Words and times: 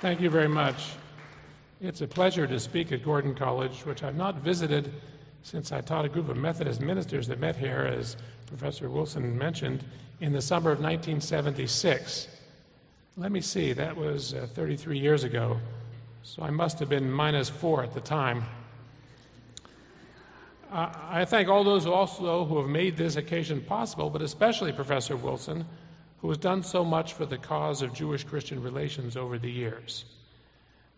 Thank 0.00 0.20
you 0.20 0.28
very 0.28 0.48
much. 0.48 0.90
It's 1.80 2.02
a 2.02 2.06
pleasure 2.06 2.46
to 2.46 2.60
speak 2.60 2.92
at 2.92 3.02
Gordon 3.02 3.34
College, 3.34 3.86
which 3.86 4.02
I've 4.02 4.16
not 4.16 4.36
visited 4.36 4.92
since 5.42 5.72
I 5.72 5.80
taught 5.80 6.04
a 6.04 6.08
group 6.08 6.28
of 6.28 6.36
Methodist 6.36 6.82
ministers 6.82 7.26
that 7.28 7.40
met 7.40 7.56
here, 7.56 7.90
as 7.96 8.18
Professor 8.46 8.90
Wilson 8.90 9.38
mentioned, 9.38 9.84
in 10.20 10.32
the 10.32 10.42
summer 10.42 10.70
of 10.70 10.80
1976. 10.80 12.28
Let 13.16 13.32
me 13.32 13.40
see, 13.40 13.72
that 13.72 13.96
was 13.96 14.34
uh, 14.34 14.46
33 14.52 14.98
years 14.98 15.24
ago, 15.24 15.58
so 16.22 16.42
I 16.42 16.50
must 16.50 16.78
have 16.78 16.90
been 16.90 17.10
minus 17.10 17.48
four 17.48 17.82
at 17.82 17.94
the 17.94 18.00
time. 18.00 18.44
I 20.72 21.24
thank 21.24 21.48
all 21.48 21.64
those 21.64 21.84
also 21.84 22.44
who 22.44 22.58
have 22.58 22.68
made 22.68 22.96
this 22.96 23.16
occasion 23.16 23.60
possible, 23.62 24.08
but 24.08 24.22
especially 24.22 24.72
Professor 24.72 25.16
Wilson, 25.16 25.64
who 26.20 26.28
has 26.28 26.38
done 26.38 26.62
so 26.62 26.84
much 26.84 27.14
for 27.14 27.26
the 27.26 27.38
cause 27.38 27.82
of 27.82 27.94
Jewish 27.94 28.24
Christian 28.24 28.62
relations 28.62 29.16
over 29.16 29.38
the 29.38 29.50
years. 29.50 30.04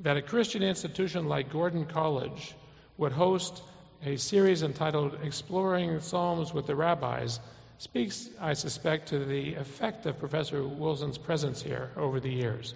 That 0.01 0.17
a 0.17 0.23
Christian 0.23 0.63
institution 0.63 1.29
like 1.29 1.53
Gordon 1.53 1.85
College 1.85 2.55
would 2.99 3.13
host 3.13 3.63
a 4.05 4.17
series 4.17 4.63
entitled 4.63 5.17
Exploring 5.23 6.01
Psalms 6.01 6.53
with 6.53 6.67
the 6.67 6.75
Rabbis 6.75 7.39
speaks, 7.79 8.31
I 8.41 8.53
suspect, 8.53 9.09
to 9.09 9.25
the 9.25 9.55
effect 9.55 10.07
of 10.07 10.19
Professor 10.19 10.67
Wilson's 10.67 11.19
presence 11.19 11.63
here 11.63 11.91
over 11.97 12.19
the 12.19 12.31
years. 12.31 12.75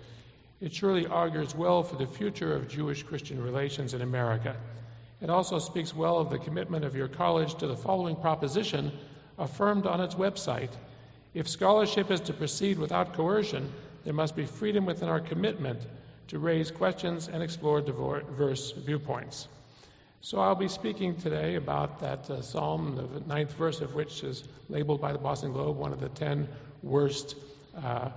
It 0.60 0.72
surely 0.72 1.06
augurs 1.06 1.54
well 1.54 1.82
for 1.82 1.96
the 1.96 2.06
future 2.06 2.54
of 2.54 2.68
Jewish 2.68 3.02
Christian 3.02 3.42
relations 3.42 3.92
in 3.92 4.02
America. 4.02 4.56
It 5.20 5.30
also 5.30 5.58
speaks 5.58 5.94
well 5.94 6.18
of 6.18 6.30
the 6.30 6.38
commitment 6.38 6.84
of 6.84 6.94
your 6.94 7.08
college 7.08 7.56
to 7.56 7.66
the 7.66 7.76
following 7.76 8.16
proposition 8.16 8.92
affirmed 9.38 9.86
on 9.86 10.00
its 10.00 10.14
website 10.14 10.70
if 11.36 11.46
scholarship 11.46 12.10
is 12.10 12.20
to 12.20 12.32
proceed 12.32 12.78
without 12.78 13.12
coercion, 13.12 13.70
there 14.04 14.14
must 14.14 14.34
be 14.34 14.46
freedom 14.46 14.86
within 14.86 15.10
our 15.10 15.20
commitment 15.20 15.86
to 16.28 16.38
raise 16.38 16.70
questions 16.70 17.28
and 17.28 17.42
explore 17.42 17.82
diverse 17.82 18.72
viewpoints. 18.72 19.48
So 20.22 20.40
I'll 20.40 20.54
be 20.54 20.66
speaking 20.66 21.14
today 21.14 21.56
about 21.56 22.00
that 22.00 22.30
uh, 22.30 22.40
psalm, 22.40 22.96
the 23.12 23.20
ninth 23.28 23.52
verse 23.52 23.82
of 23.82 23.94
which 23.94 24.24
is 24.24 24.44
labeled 24.70 24.98
by 24.98 25.12
the 25.12 25.18
Boston 25.18 25.52
Globe 25.52 25.76
one 25.76 25.92
of 25.92 26.00
the 26.00 26.08
ten 26.08 26.48
worst 26.82 27.36
uh, 27.84 28.08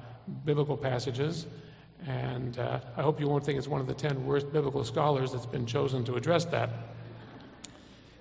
biblical 0.45 0.77
passages. 0.77 1.45
And 2.07 2.57
uh, 2.57 2.79
I 2.95 3.01
hope 3.01 3.19
you 3.19 3.27
won't 3.27 3.43
think 3.43 3.57
it's 3.57 3.67
one 3.67 3.81
of 3.81 3.87
the 3.87 3.93
ten 3.93 4.25
worst 4.25 4.53
biblical 4.53 4.85
scholars 4.85 5.33
that's 5.33 5.45
been 5.45 5.65
chosen 5.65 6.05
to 6.05 6.15
address 6.15 6.45
that. 6.45 6.69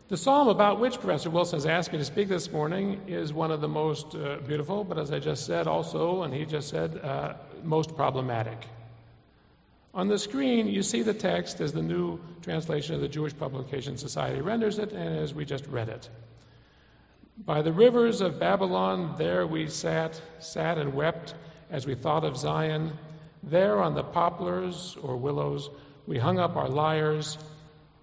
The 0.08 0.16
psalm 0.16 0.48
about 0.48 0.80
which 0.80 0.98
Professor 0.98 1.28
Wilson 1.28 1.58
has 1.58 1.66
asked 1.66 1.92
me 1.92 1.98
to 1.98 2.04
speak 2.04 2.28
this 2.28 2.50
morning 2.50 2.98
is 3.06 3.34
one 3.34 3.50
of 3.50 3.60
the 3.60 3.68
most 3.68 4.14
uh, 4.14 4.38
beautiful, 4.46 4.82
but 4.82 4.96
as 4.96 5.12
I 5.12 5.18
just 5.18 5.44
said, 5.44 5.66
also, 5.66 6.22
and 6.22 6.32
he 6.32 6.46
just 6.46 6.70
said, 6.70 6.96
uh, 7.04 7.34
most 7.62 7.94
problematic. 7.94 8.56
On 9.92 10.08
the 10.08 10.18
screen, 10.18 10.66
you 10.66 10.82
see 10.82 11.02
the 11.02 11.12
text 11.12 11.60
as 11.60 11.74
the 11.74 11.82
new 11.82 12.18
translation 12.40 12.94
of 12.94 13.02
the 13.02 13.08
Jewish 13.08 13.36
Publication 13.36 13.98
Society 13.98 14.40
renders 14.40 14.78
it, 14.78 14.92
and 14.92 15.18
as 15.18 15.34
we 15.34 15.44
just 15.44 15.66
read 15.66 15.90
it. 15.90 16.08
By 17.44 17.60
the 17.60 17.72
rivers 17.72 18.22
of 18.22 18.40
Babylon, 18.40 19.14
there 19.18 19.46
we 19.46 19.68
sat, 19.68 20.22
sat 20.38 20.78
and 20.78 20.94
wept 20.94 21.34
as 21.70 21.86
we 21.86 21.94
thought 21.94 22.24
of 22.24 22.38
Zion. 22.38 22.96
There 23.42 23.82
on 23.82 23.94
the 23.94 24.04
poplars 24.04 24.96
or 25.02 25.18
willows, 25.18 25.68
we 26.06 26.16
hung 26.16 26.38
up 26.38 26.56
our 26.56 26.70
lyres 26.70 27.36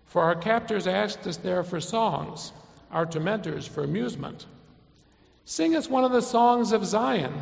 for 0.05 0.21
our 0.21 0.35
captors 0.35 0.87
asked 0.87 1.25
us 1.27 1.37
there 1.37 1.63
for 1.63 1.81
songs, 1.81 2.51
our 2.91 3.05
tormentors 3.05 3.67
for 3.67 3.83
amusement. 3.83 4.45
Sing 5.45 5.75
us 5.75 5.89
one 5.89 6.03
of 6.03 6.11
the 6.11 6.21
songs 6.21 6.71
of 6.71 6.85
Zion. 6.85 7.33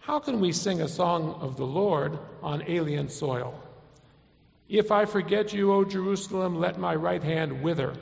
How 0.00 0.18
can 0.18 0.40
we 0.40 0.52
sing 0.52 0.82
a 0.82 0.88
song 0.88 1.38
of 1.40 1.56
the 1.56 1.66
Lord 1.66 2.18
on 2.42 2.62
alien 2.66 3.08
soil? 3.08 3.60
If 4.68 4.90
I 4.90 5.04
forget 5.04 5.52
you, 5.52 5.72
O 5.72 5.84
Jerusalem, 5.84 6.58
let 6.58 6.78
my 6.78 6.94
right 6.94 7.22
hand 7.22 7.62
wither. 7.62 7.94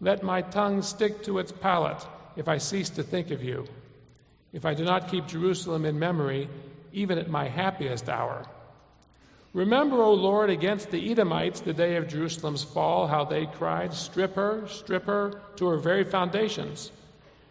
Let 0.00 0.22
my 0.22 0.42
tongue 0.42 0.82
stick 0.82 1.22
to 1.22 1.38
its 1.38 1.52
palate 1.52 2.04
if 2.36 2.48
I 2.48 2.58
cease 2.58 2.90
to 2.90 3.02
think 3.02 3.30
of 3.30 3.42
you. 3.42 3.66
If 4.52 4.64
I 4.64 4.74
do 4.74 4.84
not 4.84 5.10
keep 5.10 5.26
Jerusalem 5.26 5.84
in 5.84 5.98
memory, 5.98 6.48
even 6.92 7.18
at 7.18 7.30
my 7.30 7.48
happiest 7.48 8.08
hour. 8.08 8.46
Remember, 9.56 10.02
O 10.02 10.12
Lord, 10.12 10.50
against 10.50 10.90
the 10.90 11.10
Edomites 11.10 11.60
the 11.60 11.72
day 11.72 11.96
of 11.96 12.08
Jerusalem's 12.08 12.62
fall, 12.62 13.06
how 13.06 13.24
they 13.24 13.46
cried, 13.46 13.94
Strip 13.94 14.34
her, 14.34 14.68
strip 14.68 15.06
her 15.06 15.40
to 15.56 15.66
her 15.68 15.78
very 15.78 16.04
foundations. 16.04 16.92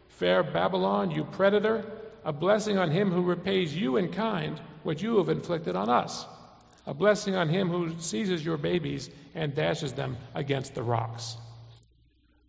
Fair 0.10 0.44
Babylon, 0.44 1.10
you 1.10 1.24
predator, 1.24 1.84
a 2.24 2.32
blessing 2.32 2.78
on 2.78 2.92
him 2.92 3.12
who 3.12 3.24
repays 3.24 3.76
you 3.76 3.98
in 3.98 4.12
kind 4.12 4.62
what 4.84 5.02
you 5.02 5.18
have 5.18 5.30
inflicted 5.30 5.76
on 5.76 5.90
us. 5.90 6.28
A 6.86 6.94
blessing 6.94 7.36
on 7.36 7.50
him 7.50 7.70
who 7.70 7.96
seizes 7.98 8.46
your 8.46 8.58
babies 8.58 9.10
and 9.34 9.56
dashes 9.56 9.92
them 9.92 10.16
against 10.36 10.76
the 10.76 10.84
rocks. 10.84 11.38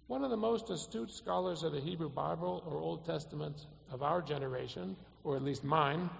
One 0.06 0.22
of 0.22 0.28
the 0.28 0.36
most 0.36 0.68
astute 0.68 1.10
scholars 1.10 1.62
of 1.62 1.72
the 1.72 1.80
Hebrew 1.80 2.10
Bible 2.10 2.62
or 2.66 2.76
Old 2.76 3.06
Testament 3.06 3.64
of 3.90 4.02
our 4.02 4.20
generation, 4.20 4.96
or 5.24 5.34
at 5.34 5.42
least 5.42 5.64
mine, 5.64 6.10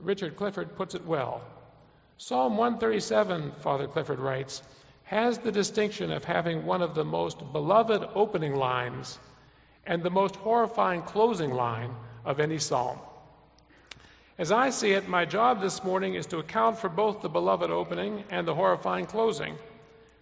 Richard 0.00 0.34
Clifford, 0.34 0.74
puts 0.74 0.96
it 0.96 1.06
well. 1.06 1.42
Psalm 2.18 2.56
137, 2.56 3.52
Father 3.60 3.86
Clifford 3.86 4.20
writes, 4.20 4.62
has 5.04 5.38
the 5.38 5.52
distinction 5.52 6.10
of 6.10 6.24
having 6.24 6.64
one 6.64 6.80
of 6.80 6.94
the 6.94 7.04
most 7.04 7.52
beloved 7.52 8.08
opening 8.14 8.54
lines 8.54 9.18
and 9.86 10.02
the 10.02 10.10
most 10.10 10.36
horrifying 10.36 11.02
closing 11.02 11.52
line 11.52 11.94
of 12.24 12.40
any 12.40 12.58
psalm. 12.58 12.98
As 14.38 14.50
I 14.50 14.70
see 14.70 14.92
it, 14.92 15.08
my 15.08 15.24
job 15.24 15.60
this 15.60 15.84
morning 15.84 16.14
is 16.14 16.26
to 16.26 16.38
account 16.38 16.78
for 16.78 16.88
both 16.88 17.20
the 17.20 17.28
beloved 17.28 17.70
opening 17.70 18.24
and 18.30 18.48
the 18.48 18.54
horrifying 18.54 19.06
closing, 19.06 19.56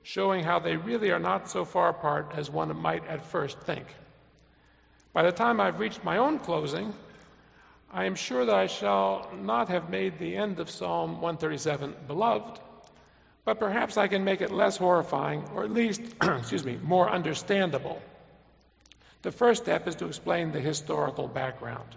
showing 0.03 0.43
how 0.43 0.59
they 0.59 0.77
really 0.77 1.11
are 1.11 1.21
not 1.21 1.49
so 1.49 1.65
far 1.65 1.91
apart 1.91 2.33
as 2.35 2.51
one 2.51 2.75
might 2.77 3.07
at 3.07 3.25
first 3.25 3.61
think. 3.61 3.87
By 5.13 5.23
the 5.23 5.33
time 5.33 5.61
I've 5.61 5.79
reached 5.79 6.03
my 6.03 6.17
own 6.17 6.39
closing, 6.39 6.95
I 7.93 8.05
am 8.05 8.15
sure 8.15 8.45
that 8.45 8.55
I 8.55 8.69
shall 8.69 9.29
not 9.43 9.69
have 9.69 9.91
made 9.91 10.19
the 10.19 10.37
end 10.37 10.61
of 10.61 10.71
Psalm 10.71 11.15
137 11.15 11.95
beloved, 12.07 12.61
but 13.45 13.59
perhaps 13.59 13.97
I 13.97 14.07
can 14.07 14.23
make 14.23 14.41
it 14.41 14.53
less 14.53 14.77
horrifying, 14.77 15.43
or 15.55 15.65
at 15.65 15.73
least, 15.73 16.03
excuse 16.23 16.65
me, 16.65 16.79
more 16.83 17.11
understandable. 17.11 18.01
The 19.23 19.33
first 19.33 19.65
step 19.65 19.89
is 19.89 19.97
to 19.97 20.07
explain 20.07 20.53
the 20.53 20.61
historical 20.61 21.27
background. 21.27 21.97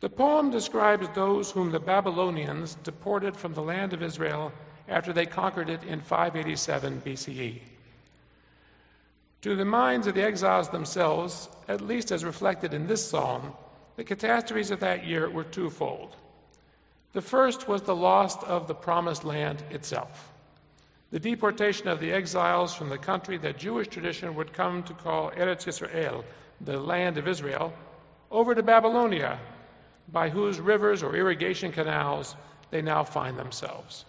The 0.00 0.10
poem 0.10 0.50
describes 0.50 1.08
those 1.14 1.52
whom 1.52 1.70
the 1.70 1.80
Babylonians 1.80 2.74
deported 2.82 3.36
from 3.36 3.54
the 3.54 3.62
land 3.62 3.92
of 3.92 4.02
Israel 4.02 4.52
after 4.88 5.12
they 5.12 5.24
conquered 5.24 5.70
it 5.70 5.84
in 5.84 6.00
587 6.00 7.00
BCE. 7.00 7.60
To 9.42 9.54
the 9.54 9.64
minds 9.64 10.06
of 10.06 10.14
the 10.14 10.24
exiles 10.24 10.68
themselves, 10.68 11.48
at 11.68 11.80
least 11.80 12.10
as 12.10 12.24
reflected 12.24 12.74
in 12.74 12.86
this 12.86 13.06
psalm, 13.08 13.54
the 13.96 14.04
catastrophes 14.04 14.70
of 14.70 14.80
that 14.80 15.06
year 15.06 15.28
were 15.30 15.44
twofold. 15.44 16.16
The 17.12 17.22
first 17.22 17.68
was 17.68 17.82
the 17.82 17.94
loss 17.94 18.42
of 18.42 18.66
the 18.66 18.74
promised 18.74 19.24
land 19.24 19.62
itself, 19.70 20.32
the 21.10 21.20
deportation 21.20 21.86
of 21.86 22.00
the 22.00 22.12
exiles 22.12 22.74
from 22.74 22.88
the 22.88 22.98
country 22.98 23.38
that 23.38 23.56
Jewish 23.58 23.88
tradition 23.88 24.34
would 24.34 24.52
come 24.52 24.82
to 24.82 24.94
call 24.94 25.30
Eretz 25.30 25.66
Yisrael, 25.66 26.24
the 26.60 26.78
land 26.78 27.18
of 27.18 27.28
Israel, 27.28 27.72
over 28.30 28.54
to 28.54 28.62
Babylonia, 28.62 29.38
by 30.10 30.28
whose 30.28 30.58
rivers 30.58 31.02
or 31.02 31.14
irrigation 31.14 31.70
canals 31.70 32.34
they 32.70 32.82
now 32.82 33.04
find 33.04 33.38
themselves. 33.38 34.04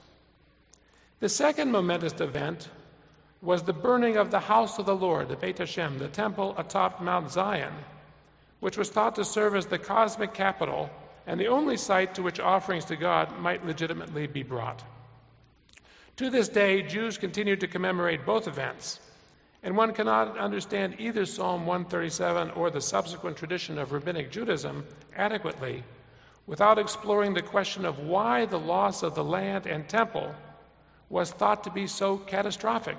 The 1.20 1.30
second 1.30 1.72
momentous 1.72 2.20
event 2.20 2.70
was 3.42 3.64
the 3.64 3.74
burning 3.74 4.18
of 4.18 4.32
the 4.32 4.40
house 4.40 4.80
of 4.80 4.88
the 4.88 4.96
Lord, 4.96 5.30
the 5.30 5.36
Beit 5.36 5.60
Hashem, 5.60 6.00
the 6.00 6.08
temple 6.08 6.56
atop 6.58 7.02
Mount 7.02 7.32
Zion, 7.32 7.74
which 8.60 8.78
was 8.78 8.90
thought 8.90 9.16
to 9.16 9.26
serve 9.26 9.56
as 9.56 9.66
the 9.66 9.78
cosmic 9.78 10.34
capital 10.34 10.90
and 11.28 11.40
the 11.40 11.48
only 11.48 11.78
site 11.78 12.14
to 12.16 12.22
which 12.22 12.40
offerings 12.40 12.86
to 12.86 12.96
God 12.96 13.38
might 13.40 13.66
legitimately 13.66 14.28
be 14.28 14.44
brought. 14.44 14.84
To 16.18 16.30
this 16.30 16.48
day, 16.48 16.82
Jews 16.82 17.18
continue 17.18 17.56
to 17.58 17.68
commemorate 17.68 18.26
both 18.26 18.48
events, 18.48 19.00
and 19.64 19.76
one 19.76 19.94
cannot 19.94 20.38
understand 20.38 20.96
either 21.00 21.26
Psalm 21.26 21.66
137 21.66 22.52
or 22.52 22.70
the 22.70 22.80
subsequent 22.80 23.36
tradition 23.36 23.78
of 23.78 23.92
Rabbinic 23.92 24.32
Judaism 24.32 24.86
adequately 25.16 25.84
without 26.48 26.78
exploring 26.78 27.34
the 27.34 27.42
question 27.42 27.86
of 27.86 28.00
why 28.00 28.46
the 28.46 28.60
loss 28.60 29.02
of 29.04 29.16
the 29.16 29.24
land 29.24 29.66
and 29.66 29.90
temple 29.90 30.34
was 31.10 31.32
thought 31.32 31.64
to 31.64 31.72
be 31.72 31.88
so 31.88 32.18
catastrophic, 32.18 32.98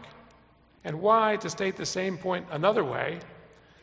and 0.85 1.01
why, 1.01 1.37
to 1.37 1.51
state 1.51 1.77
the 1.77 1.87
same 1.87 2.19
point 2.19 2.47
another 2.51 2.85
way, 2.85 3.21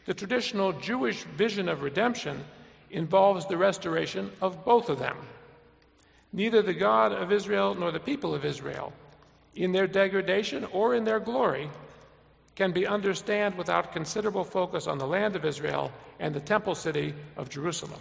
the 0.05 0.13
traditional 0.13 0.73
Jewish 0.73 1.23
vision 1.23 1.69
of 1.69 1.81
redemption 1.81 2.43
involves 2.91 3.45
the 3.45 3.57
restoration 3.57 4.31
of 4.41 4.63
both 4.65 4.89
of 4.89 4.99
them. 4.99 5.17
Neither 6.31 6.61
the 6.61 6.73
God 6.73 7.11
of 7.11 7.31
Israel 7.31 7.75
nor 7.75 7.91
the 7.91 7.99
people 7.99 8.33
of 8.33 8.45
Israel, 8.45 8.91
in 9.55 9.71
their 9.71 9.87
degradation 9.87 10.65
or 10.65 10.95
in 10.95 11.03
their 11.03 11.19
glory, 11.19 11.69
can 12.55 12.71
be 12.71 12.85
understood 12.85 13.57
without 13.57 13.93
considerable 13.93 14.43
focus 14.43 14.87
on 14.87 14.97
the 14.97 15.07
land 15.07 15.35
of 15.35 15.45
Israel 15.45 15.91
and 16.19 16.33
the 16.33 16.39
temple 16.39 16.75
city 16.75 17.13
of 17.37 17.49
Jerusalem. 17.49 17.99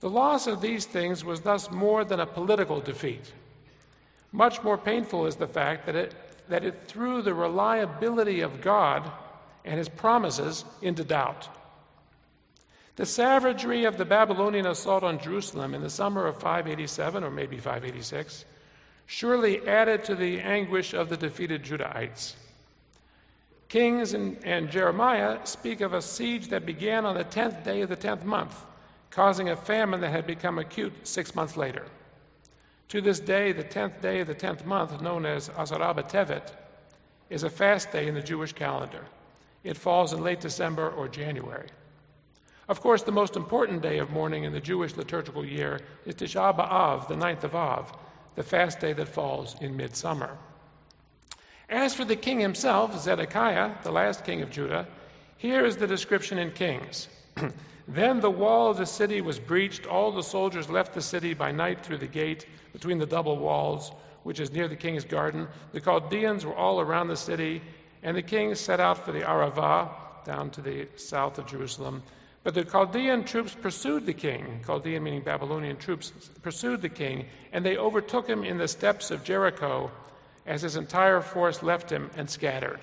The 0.00 0.10
loss 0.10 0.46
of 0.46 0.60
these 0.60 0.84
things 0.84 1.24
was 1.24 1.40
thus 1.40 1.70
more 1.70 2.04
than 2.04 2.20
a 2.20 2.26
political 2.26 2.80
defeat. 2.80 3.32
Much 4.32 4.62
more 4.62 4.78
painful 4.78 5.26
is 5.26 5.36
the 5.36 5.46
fact 5.46 5.86
that 5.86 5.94
it, 5.94 6.14
that 6.48 6.64
it 6.64 6.82
threw 6.86 7.22
the 7.22 7.34
reliability 7.34 8.40
of 8.40 8.60
God 8.60 9.10
and 9.64 9.78
his 9.78 9.88
promises 9.88 10.64
into 10.80 11.04
doubt. 11.04 11.48
The 12.96 13.06
savagery 13.06 13.84
of 13.84 13.96
the 13.96 14.04
Babylonian 14.04 14.66
assault 14.66 15.02
on 15.02 15.18
Jerusalem 15.18 15.74
in 15.74 15.82
the 15.82 15.90
summer 15.90 16.26
of 16.26 16.36
587 16.36 17.24
or 17.24 17.30
maybe 17.30 17.56
586 17.56 18.44
surely 19.06 19.66
added 19.66 20.04
to 20.04 20.14
the 20.14 20.40
anguish 20.40 20.94
of 20.94 21.08
the 21.08 21.16
defeated 21.16 21.62
Judahites. 21.62 22.34
Kings 23.68 24.12
and, 24.12 24.36
and, 24.44 24.70
Jeremiah 24.70 25.38
speak 25.44 25.80
of 25.80 25.94
a 25.94 26.02
siege 26.02 26.48
that 26.48 26.66
began 26.66 27.06
on 27.06 27.16
the 27.16 27.24
10th 27.24 27.64
day 27.64 27.80
of 27.80 27.88
the 27.88 27.96
10th 27.96 28.24
month, 28.24 28.64
causing 29.10 29.48
a 29.48 29.56
famine 29.56 30.00
that 30.02 30.10
had 30.10 30.26
become 30.26 30.58
acute 30.58 30.92
six 31.04 31.34
months 31.34 31.56
later. 31.56 31.86
To 32.88 33.00
this 33.00 33.20
day, 33.20 33.52
the 33.52 33.64
10th 33.64 34.02
day 34.02 34.20
of 34.20 34.26
the 34.26 34.34
10th 34.34 34.66
month, 34.66 35.00
known 35.00 35.24
as 35.24 35.48
Asara 35.48 35.94
B'Tevet, 35.96 36.52
is 37.30 37.42
a 37.42 37.50
fast 37.50 37.90
day 37.90 38.08
in 38.08 38.14
the 38.14 38.20
Jewish 38.20 38.52
calendar. 38.52 39.06
It 39.64 39.76
falls 39.76 40.12
in 40.12 40.22
late 40.22 40.40
December 40.40 40.90
or 40.90 41.08
January. 41.08 41.68
Of 42.68 42.80
course, 42.80 43.02
the 43.02 43.12
most 43.12 43.36
important 43.36 43.82
day 43.82 43.98
of 43.98 44.10
mourning 44.10 44.44
in 44.44 44.52
the 44.52 44.60
Jewish 44.60 44.96
liturgical 44.96 45.44
year 45.44 45.80
is 46.06 46.14
Tisha 46.14 46.56
B'Av, 46.56 47.08
the 47.08 47.16
ninth 47.16 47.44
of 47.44 47.54
Av, 47.54 47.92
the 48.34 48.42
fast 48.42 48.80
day 48.80 48.92
that 48.92 49.08
falls 49.08 49.56
in 49.60 49.76
midsummer. 49.76 50.38
As 51.68 51.94
for 51.94 52.04
the 52.04 52.16
king 52.16 52.38
himself, 52.38 52.98
Zedekiah, 53.00 53.72
the 53.82 53.92
last 53.92 54.24
king 54.24 54.42
of 54.42 54.50
Judah, 54.50 54.86
here 55.38 55.64
is 55.64 55.76
the 55.76 55.86
description 55.86 56.38
in 56.38 56.52
Kings. 56.52 57.08
then 57.88 58.20
the 58.20 58.30
wall 58.30 58.70
of 58.70 58.76
the 58.76 58.86
city 58.86 59.20
was 59.20 59.38
breached. 59.38 59.86
All 59.86 60.12
the 60.12 60.22
soldiers 60.22 60.70
left 60.70 60.94
the 60.94 61.02
city 61.02 61.34
by 61.34 61.50
night 61.50 61.80
through 61.80 61.98
the 61.98 62.06
gate 62.06 62.46
between 62.72 62.98
the 62.98 63.06
double 63.06 63.36
walls, 63.36 63.90
which 64.22 64.38
is 64.38 64.52
near 64.52 64.68
the 64.68 64.76
king's 64.76 65.04
garden. 65.04 65.48
The 65.72 65.80
Chaldeans 65.80 66.46
were 66.46 66.54
all 66.54 66.80
around 66.80 67.08
the 67.08 67.16
city, 67.16 67.60
and 68.02 68.16
the 68.16 68.22
king 68.22 68.54
set 68.54 68.80
out 68.80 69.04
for 69.04 69.12
the 69.12 69.20
Arava, 69.20 69.88
down 70.24 70.50
to 70.50 70.60
the 70.60 70.88
south 70.96 71.38
of 71.38 71.46
Jerusalem. 71.46 72.02
But 72.44 72.54
the 72.54 72.64
Chaldean 72.64 73.24
troops 73.24 73.54
pursued 73.54 74.04
the 74.04 74.12
king, 74.12 74.62
Chaldean 74.66 75.02
meaning 75.02 75.22
Babylonian 75.22 75.76
troops, 75.76 76.12
pursued 76.42 76.82
the 76.82 76.88
king, 76.88 77.26
and 77.52 77.64
they 77.64 77.76
overtook 77.76 78.28
him 78.28 78.42
in 78.42 78.58
the 78.58 78.66
steppes 78.66 79.10
of 79.10 79.22
Jericho 79.22 79.90
as 80.44 80.62
his 80.62 80.76
entire 80.76 81.20
force 81.20 81.62
left 81.62 81.90
him 81.90 82.10
and 82.16 82.28
scattered. 82.28 82.80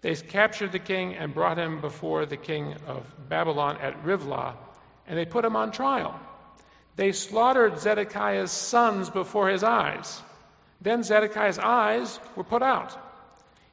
They 0.00 0.14
captured 0.16 0.72
the 0.72 0.78
king 0.80 1.14
and 1.14 1.32
brought 1.32 1.58
him 1.58 1.80
before 1.80 2.26
the 2.26 2.36
king 2.36 2.74
of 2.86 3.04
Babylon 3.28 3.76
at 3.78 4.02
Rivlah, 4.04 4.54
and 5.06 5.16
they 5.16 5.24
put 5.24 5.44
him 5.44 5.56
on 5.56 5.70
trial. 5.70 6.18
They 6.96 7.12
slaughtered 7.12 7.78
Zedekiah's 7.78 8.50
sons 8.50 9.10
before 9.10 9.48
his 9.48 9.62
eyes. 9.62 10.22
Then 10.80 11.02
Zedekiah's 11.02 11.58
eyes 11.58 12.18
were 12.34 12.44
put 12.44 12.62
out. 12.62 12.98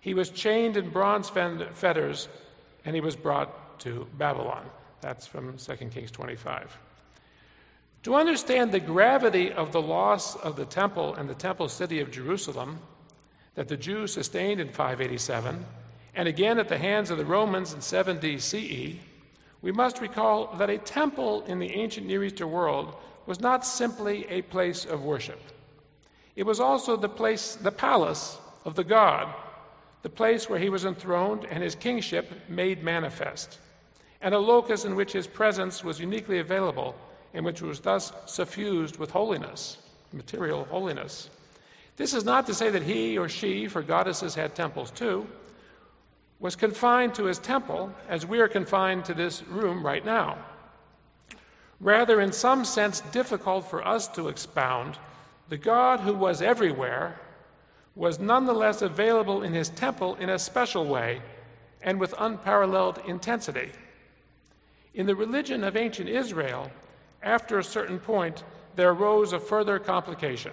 He 0.04 0.14
was 0.14 0.30
chained 0.30 0.76
in 0.76 0.90
bronze 0.90 1.30
fetters, 1.30 2.28
and 2.84 2.94
he 2.94 3.00
was 3.00 3.16
brought 3.16 3.80
to 3.80 4.06
Babylon. 4.18 4.66
That's 5.00 5.26
from 5.26 5.56
2 5.58 5.76
Kings 5.92 6.12
25. 6.12 6.78
To 8.04 8.16
understand 8.16 8.74
the 8.74 8.82
gravity 8.82 9.54
of 9.54 9.72
the 9.72 9.82
loss 9.82 10.36
of 10.36 10.58
the 10.58 10.66
temple 10.66 11.16
and 11.16 11.30
the 11.30 11.34
temple 11.34 11.70
city 11.70 12.02
of 12.02 12.12
Jerusalem 12.12 12.80
that 13.56 13.70
the 13.70 13.78
Jews 13.78 14.12
sustained 14.12 14.60
in 14.60 14.68
587, 14.68 15.66
and 16.16 16.28
again 16.28 16.60
at 16.60 16.68
the 16.68 16.78
hands 16.78 17.10
of 17.10 17.18
the 17.18 17.24
Romans 17.24 17.72
in 17.72 17.80
70 17.80 18.40
CE, 18.40 18.98
we 19.62 19.72
must 19.72 20.02
recall 20.02 20.54
that 20.58 20.70
a 20.70 20.80
temple 20.80 21.46
in 21.46 21.60
the 21.60 21.72
ancient 21.72 22.08
Near 22.08 22.26
Eastern 22.26 22.52
world 22.52 22.94
was 23.26 23.40
not 23.40 23.66
simply 23.66 24.28
a 24.28 24.42
place 24.42 24.84
of 24.84 25.06
worship. 25.06 25.40
It 26.36 26.44
was 26.44 26.60
also 26.60 26.98
the 26.98 27.08
place, 27.08 27.56
the 27.56 27.72
palace 27.72 28.38
of 28.66 28.76
the 28.76 28.84
god, 28.84 29.34
the 30.04 30.10
place 30.10 30.50
where 30.50 30.60
he 30.60 30.70
was 30.70 30.86
enthroned 30.86 31.46
and 31.46 31.64
his 31.64 31.76
kingship 31.76 32.30
made 32.48 32.84
manifest 32.84 33.58
and 34.22 34.34
a 34.34 34.40
locus 34.40 34.86
in 34.86 34.96
which 34.96 35.12
his 35.12 35.28
presence 35.28 35.84
was 35.84 36.00
uniquely 36.00 36.40
available 36.40 36.96
and 37.34 37.44
which 37.44 37.62
was 37.62 37.82
thus 37.82 38.14
suffused 38.26 38.98
with 38.98 39.12
holiness, 39.12 39.78
material 40.14 40.66
holiness. 40.66 41.30
This 41.98 42.14
is 42.14 42.24
not 42.24 42.46
to 42.48 42.54
say 42.54 42.70
that 42.70 42.84
he 42.84 43.18
or 43.18 43.28
she, 43.28 43.68
for 43.68 43.82
goddesses 43.82 44.34
had 44.34 44.56
temples 44.56 44.92
too, 44.92 45.28
was 46.40 46.56
confined 46.56 47.16
to 47.16 47.26
his 47.26 47.38
temple 47.38 47.94
as 48.08 48.26
we 48.26 48.40
are 48.40 48.48
confined 48.48 49.06
to 49.06 49.14
this 49.14 49.44
room 49.44 49.86
right 49.86 50.06
now. 50.06 50.38
Rather, 51.80 52.22
in 52.22 52.32
some 52.32 52.64
sense, 52.64 53.02
difficult 53.12 53.70
for 53.70 53.86
us 53.86 54.08
to 54.08 54.30
expound, 54.30 54.98
the 55.50 55.58
God 55.58 56.00
who 56.00 56.14
was 56.14 56.42
everywhere 56.42 57.20
was 57.96 58.20
nonetheless 58.20 58.82
available 58.82 59.44
in 59.44 59.54
his 59.54 59.70
temple 59.70 60.16
in 60.16 60.30
a 60.30 60.40
special 60.40 60.86
way 60.86 61.22
and 61.82 62.00
with 62.00 62.14
unparalleled 62.18 63.00
intensity. 63.08 63.72
In 64.94 65.06
the 65.06 65.16
religion 65.16 65.64
of 65.64 65.76
ancient 65.76 66.10
Israel, 66.10 66.72
after 67.22 67.60
a 67.60 67.64
certain 67.64 68.00
point, 68.00 68.44
there 68.76 68.92
arose 68.92 69.34
a 69.34 69.40
further 69.40 69.80
complication. 69.80 70.52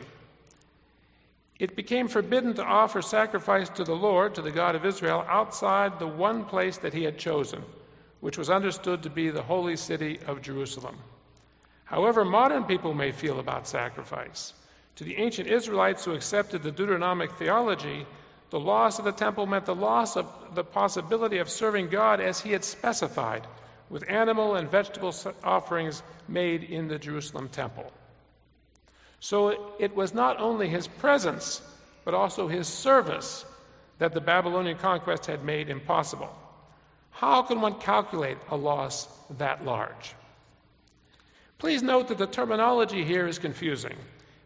It 1.58 1.76
became 1.76 2.08
forbidden 2.08 2.54
to 2.54 2.64
offer 2.64 3.02
sacrifice 3.02 3.68
to 3.70 3.84
the 3.84 3.94
Lord, 3.94 4.34
to 4.34 4.42
the 4.42 4.50
God 4.50 4.74
of 4.74 4.86
Israel, 4.86 5.24
outside 5.28 5.98
the 5.98 6.06
one 6.06 6.44
place 6.44 6.78
that 6.78 6.94
he 6.94 7.04
had 7.04 7.18
chosen, 7.18 7.62
which 8.20 8.38
was 8.38 8.48
understood 8.48 9.02
to 9.02 9.10
be 9.10 9.30
the 9.30 9.42
holy 9.42 9.76
city 9.76 10.18
of 10.26 10.40
Jerusalem. 10.40 10.96
However, 11.84 12.24
modern 12.24 12.64
people 12.64 12.94
may 12.94 13.12
feel 13.12 13.40
about 13.40 13.68
sacrifice. 13.68 14.54
To 15.00 15.04
the 15.04 15.16
ancient 15.16 15.48
Israelites 15.48 16.04
who 16.04 16.12
accepted 16.12 16.62
the 16.62 16.70
Deuteronomic 16.70 17.32
theology, 17.38 18.04
the 18.50 18.60
loss 18.60 18.98
of 18.98 19.06
the 19.06 19.12
temple 19.12 19.46
meant 19.46 19.64
the 19.64 19.74
loss 19.74 20.14
of 20.14 20.26
the 20.54 20.62
possibility 20.62 21.38
of 21.38 21.48
serving 21.48 21.88
God 21.88 22.20
as 22.20 22.42
he 22.42 22.52
had 22.52 22.62
specified 22.62 23.46
with 23.88 24.04
animal 24.10 24.56
and 24.56 24.70
vegetable 24.70 25.14
offerings 25.42 26.02
made 26.28 26.64
in 26.64 26.86
the 26.86 26.98
Jerusalem 26.98 27.48
temple. 27.48 27.90
So 29.20 29.72
it 29.78 29.96
was 29.96 30.12
not 30.12 30.38
only 30.38 30.68
his 30.68 30.86
presence, 30.86 31.62
but 32.04 32.12
also 32.12 32.46
his 32.46 32.68
service 32.68 33.46
that 34.00 34.12
the 34.12 34.20
Babylonian 34.20 34.76
conquest 34.76 35.24
had 35.24 35.46
made 35.46 35.70
impossible. 35.70 36.36
How 37.08 37.40
can 37.40 37.62
one 37.62 37.80
calculate 37.80 38.36
a 38.50 38.56
loss 38.58 39.08
that 39.38 39.64
large? 39.64 40.14
Please 41.56 41.82
note 41.82 42.08
that 42.08 42.18
the 42.18 42.26
terminology 42.26 43.02
here 43.02 43.26
is 43.26 43.38
confusing. 43.38 43.96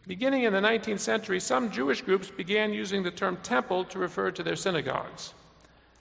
Beginning 0.06 0.42
in 0.42 0.52
the 0.52 0.60
19th 0.60 1.00
century, 1.00 1.40
some 1.40 1.70
Jewish 1.70 2.02
groups 2.02 2.30
began 2.30 2.74
using 2.74 3.02
the 3.02 3.10
term 3.10 3.38
temple 3.42 3.84
to 3.86 3.98
refer 3.98 4.30
to 4.32 4.42
their 4.42 4.56
synagogues. 4.56 5.32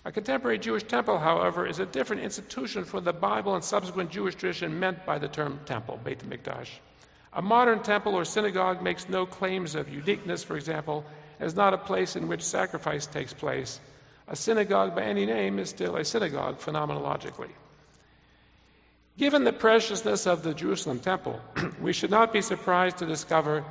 A 0.04 0.12
contemporary 0.12 0.60
Jewish 0.60 0.84
temple, 0.84 1.18
however, 1.18 1.66
is 1.66 1.80
a 1.80 1.86
different 1.86 2.22
institution 2.22 2.84
from 2.84 3.06
the 3.06 3.14
Bible 3.14 3.56
and 3.56 3.64
subsequent 3.64 4.12
Jewish 4.12 4.36
tradition 4.36 4.78
meant 4.78 5.06
by 5.06 5.18
the 5.18 5.30
term 5.30 5.58
temple, 5.66 6.02
Beit 6.04 6.20
HaMikdash. 6.20 6.68
A 7.32 7.42
modern 7.42 7.82
temple 7.82 8.14
or 8.14 8.26
synagogue 8.26 8.82
makes 8.82 9.08
no 9.08 9.26
claims 9.26 9.74
of 9.74 9.88
uniqueness, 9.88 10.44
for 10.44 10.58
example, 10.58 11.06
as 11.40 11.56
not 11.56 11.74
a 11.74 11.78
place 11.78 12.18
in 12.18 12.28
which 12.28 12.42
sacrifice 12.42 13.08
takes 13.08 13.34
place. 13.34 13.80
A 14.28 14.36
synagogue 14.36 14.94
by 14.94 15.04
any 15.04 15.26
name 15.26 15.60
is 15.60 15.70
still 15.70 15.96
a 15.96 16.04
synagogue 16.04 16.60
phenomenologically. 16.60 17.50
Given 19.18 19.46
the 19.46 19.54
preciousness 19.54 20.28
of 20.28 20.44
the 20.44 20.54
Jerusalem 20.54 21.00
temple, 21.00 21.40
we 21.82 21.94
should 21.94 22.12
not 22.12 22.34
be 22.34 22.42
surprised 22.42 22.98
to 22.98 23.06
discover 23.06 23.64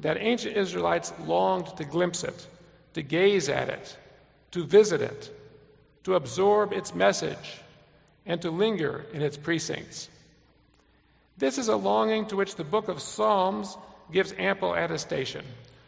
that 0.00 0.16
ancient 0.18 0.56
Israelites 0.56 1.12
longed 1.24 1.76
to 1.76 1.84
glimpse 1.84 2.24
it, 2.24 2.46
to 2.94 3.02
gaze 3.02 3.48
at 3.48 3.68
it, 3.68 3.96
to 4.52 4.64
visit 4.64 5.00
it, 5.00 5.30
to 6.04 6.14
absorb 6.14 6.72
its 6.72 6.94
message, 6.94 7.60
and 8.26 8.40
to 8.42 8.50
linger 8.50 9.06
in 9.12 9.22
its 9.22 9.36
precincts. 9.36 10.08
This 11.36 11.58
is 11.58 11.68
a 11.68 11.76
longing 11.76 12.26
to 12.26 12.36
which 12.36 12.56
the 12.56 12.64
book 12.64 12.88
of 12.88 13.00
Psalms 13.00 13.76
gives 14.12 14.34
ample 14.38 14.74
attestation. 14.74 15.44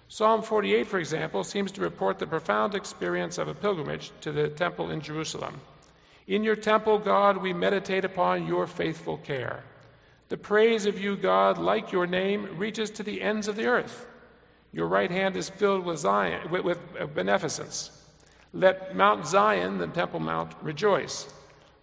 Psalm 0.08 0.42
48, 0.42 0.86
for 0.86 0.98
example, 0.98 1.44
seems 1.44 1.70
to 1.72 1.80
report 1.80 2.18
the 2.18 2.26
profound 2.26 2.74
experience 2.74 3.38
of 3.38 3.48
a 3.48 3.54
pilgrimage 3.54 4.10
to 4.22 4.32
the 4.32 4.48
temple 4.48 4.90
in 4.90 5.00
Jerusalem. 5.00 5.60
In 6.26 6.44
your 6.44 6.56
temple, 6.56 6.98
God, 6.98 7.36
we 7.36 7.52
meditate 7.52 8.04
upon 8.04 8.46
your 8.46 8.66
faithful 8.66 9.18
care. 9.18 9.62
The 10.30 10.36
praise 10.36 10.86
of 10.86 11.00
you, 11.00 11.16
God, 11.16 11.58
like 11.58 11.90
your 11.90 12.06
name, 12.06 12.56
reaches 12.56 12.88
to 12.92 13.02
the 13.02 13.20
ends 13.20 13.48
of 13.48 13.56
the 13.56 13.66
earth. 13.66 14.06
Your 14.72 14.86
right 14.86 15.10
hand 15.10 15.36
is 15.36 15.50
filled 15.50 15.84
with, 15.84 15.98
Zion, 15.98 16.48
with, 16.52 16.62
with 16.62 16.78
beneficence. 17.16 17.90
Let 18.52 18.94
Mount 18.94 19.26
Zion, 19.26 19.78
the 19.78 19.88
Temple 19.88 20.20
Mount, 20.20 20.54
rejoice. 20.62 21.28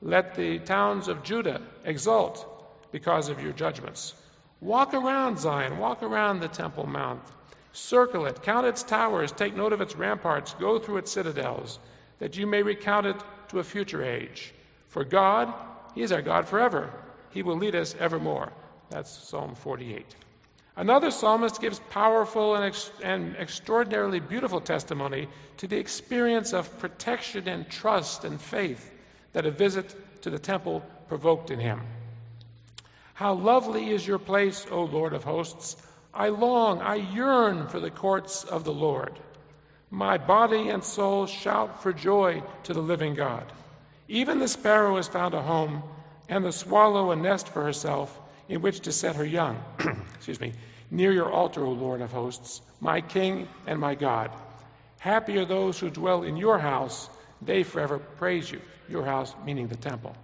Let 0.01 0.33
the 0.33 0.59
towns 0.59 1.09
of 1.09 1.23
Judah 1.23 1.61
exult 1.83 2.89
because 2.93 3.27
of 3.27 3.43
your 3.43 3.51
judgments. 3.51 4.13
Walk 4.61 4.93
around 4.93 5.37
Zion, 5.37 5.77
walk 5.77 6.01
around 6.01 6.39
the 6.39 6.47
Temple 6.47 6.87
Mount, 6.87 7.23
circle 7.73 8.25
it, 8.27 8.41
count 8.43 8.65
its 8.65 8.81
towers, 8.81 9.33
take 9.33 9.57
note 9.57 9.73
of 9.73 9.81
its 9.81 9.97
ramparts, 9.97 10.53
go 10.53 10.79
through 10.79 10.97
its 10.97 11.11
citadels, 11.11 11.79
that 12.19 12.37
you 12.37 12.47
may 12.47 12.63
recount 12.63 13.07
it 13.07 13.17
to 13.49 13.59
a 13.59 13.63
future 13.63 14.05
age. 14.05 14.53
For 14.87 15.03
God, 15.03 15.53
He 15.93 16.01
is 16.01 16.13
our 16.13 16.21
God 16.21 16.47
forever. 16.47 16.93
He 17.31 17.43
will 17.43 17.57
lead 17.57 17.75
us 17.75 17.95
evermore. 17.99 18.51
That's 18.89 19.11
Psalm 19.11 19.55
48. 19.55 20.15
Another 20.77 21.09
psalmist 21.09 21.59
gives 21.59 21.79
powerful 21.89 22.55
and, 22.55 22.63
ex- 22.63 22.91
and, 23.03 23.35
extraordinarily 23.37 24.19
beautiful 24.19 24.61
testimony 24.61 25.27
to 25.57 25.67
the 25.67 25.77
experience 25.77 26.53
of 26.53 26.77
protection 26.79 27.47
and 27.47 27.67
trust 27.67 28.23
and 28.23 28.39
faith 28.39 28.91
that 29.33 29.47
a 29.47 29.51
visit 29.51 29.95
to 30.21 30.29
the 30.29 30.37
temple 30.37 30.83
provoked 31.07 31.49
in 31.49 31.59
him. 31.59 31.81
How 33.15 33.33
lovely 33.33 33.89
is 33.89 34.05
your 34.05 34.19
place, 34.19 34.67
O 34.69 34.83
Lord 34.83 35.13
of 35.13 35.23
hosts! 35.23 35.77
I 36.13 36.29
long, 36.29 36.81
I 36.81 36.95
yearn 36.95 37.67
for 37.67 37.79
the 37.79 37.91
courts 37.91 38.43
of 38.43 38.63
the 38.63 38.73
Lord. 38.73 39.19
My 39.89 40.17
body 40.17 40.69
and 40.69 40.83
soul 40.83 41.25
shout 41.25 41.81
for 41.81 41.93
joy 41.93 42.43
to 42.63 42.73
the 42.73 42.81
living 42.81 43.15
God. 43.15 43.51
Even 44.07 44.39
the 44.39 44.47
sparrow 44.47 44.95
has 44.97 45.07
found 45.07 45.33
a 45.33 45.41
home, 45.41 45.83
and 46.29 46.43
the 46.43 46.51
swallow 46.51 47.11
a 47.11 47.15
nest 47.15 47.49
for 47.49 47.63
herself 47.63 48.19
in 48.49 48.61
which 48.61 48.81
to 48.81 48.91
set 48.91 49.15
her 49.15 49.25
young. 49.25 49.61
Excuse 50.15 50.39
me. 50.39 50.53
Near 50.89 51.11
your 51.11 51.31
altar, 51.31 51.65
O 51.65 51.71
Lord 51.71 52.01
of 52.01 52.11
hosts, 52.11 52.61
my 52.79 53.01
King 53.01 53.47
and 53.65 53.79
my 53.79 53.95
God. 53.95 54.31
Happy 54.99 55.37
are 55.37 55.45
those 55.45 55.79
who 55.79 55.89
dwell 55.89 56.23
in 56.23 56.37
your 56.37 56.57
house, 56.57 57.09
they 57.41 57.63
forever 57.63 57.99
praise 57.99 58.51
you. 58.51 58.61
Your 58.89 59.03
house, 59.03 59.35
meaning 59.45 59.67
the 59.67 59.75
temple. 59.75 60.15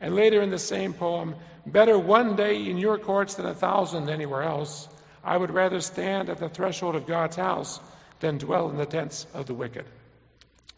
And 0.00 0.14
later 0.14 0.40
in 0.40 0.50
the 0.50 0.58
same 0.58 0.94
poem, 0.94 1.34
better 1.66 1.98
one 1.98 2.34
day 2.34 2.68
in 2.68 2.78
your 2.78 2.96
courts 2.98 3.34
than 3.34 3.46
a 3.46 3.54
thousand 3.54 4.08
anywhere 4.08 4.42
else. 4.42 4.88
I 5.22 5.36
would 5.36 5.50
rather 5.50 5.80
stand 5.80 6.30
at 6.30 6.38
the 6.38 6.48
threshold 6.48 6.96
of 6.96 7.06
God's 7.06 7.36
house 7.36 7.80
than 8.20 8.38
dwell 8.38 8.70
in 8.70 8.76
the 8.78 8.86
tents 8.86 9.26
of 9.34 9.46
the 9.46 9.54
wicked. 9.54 9.84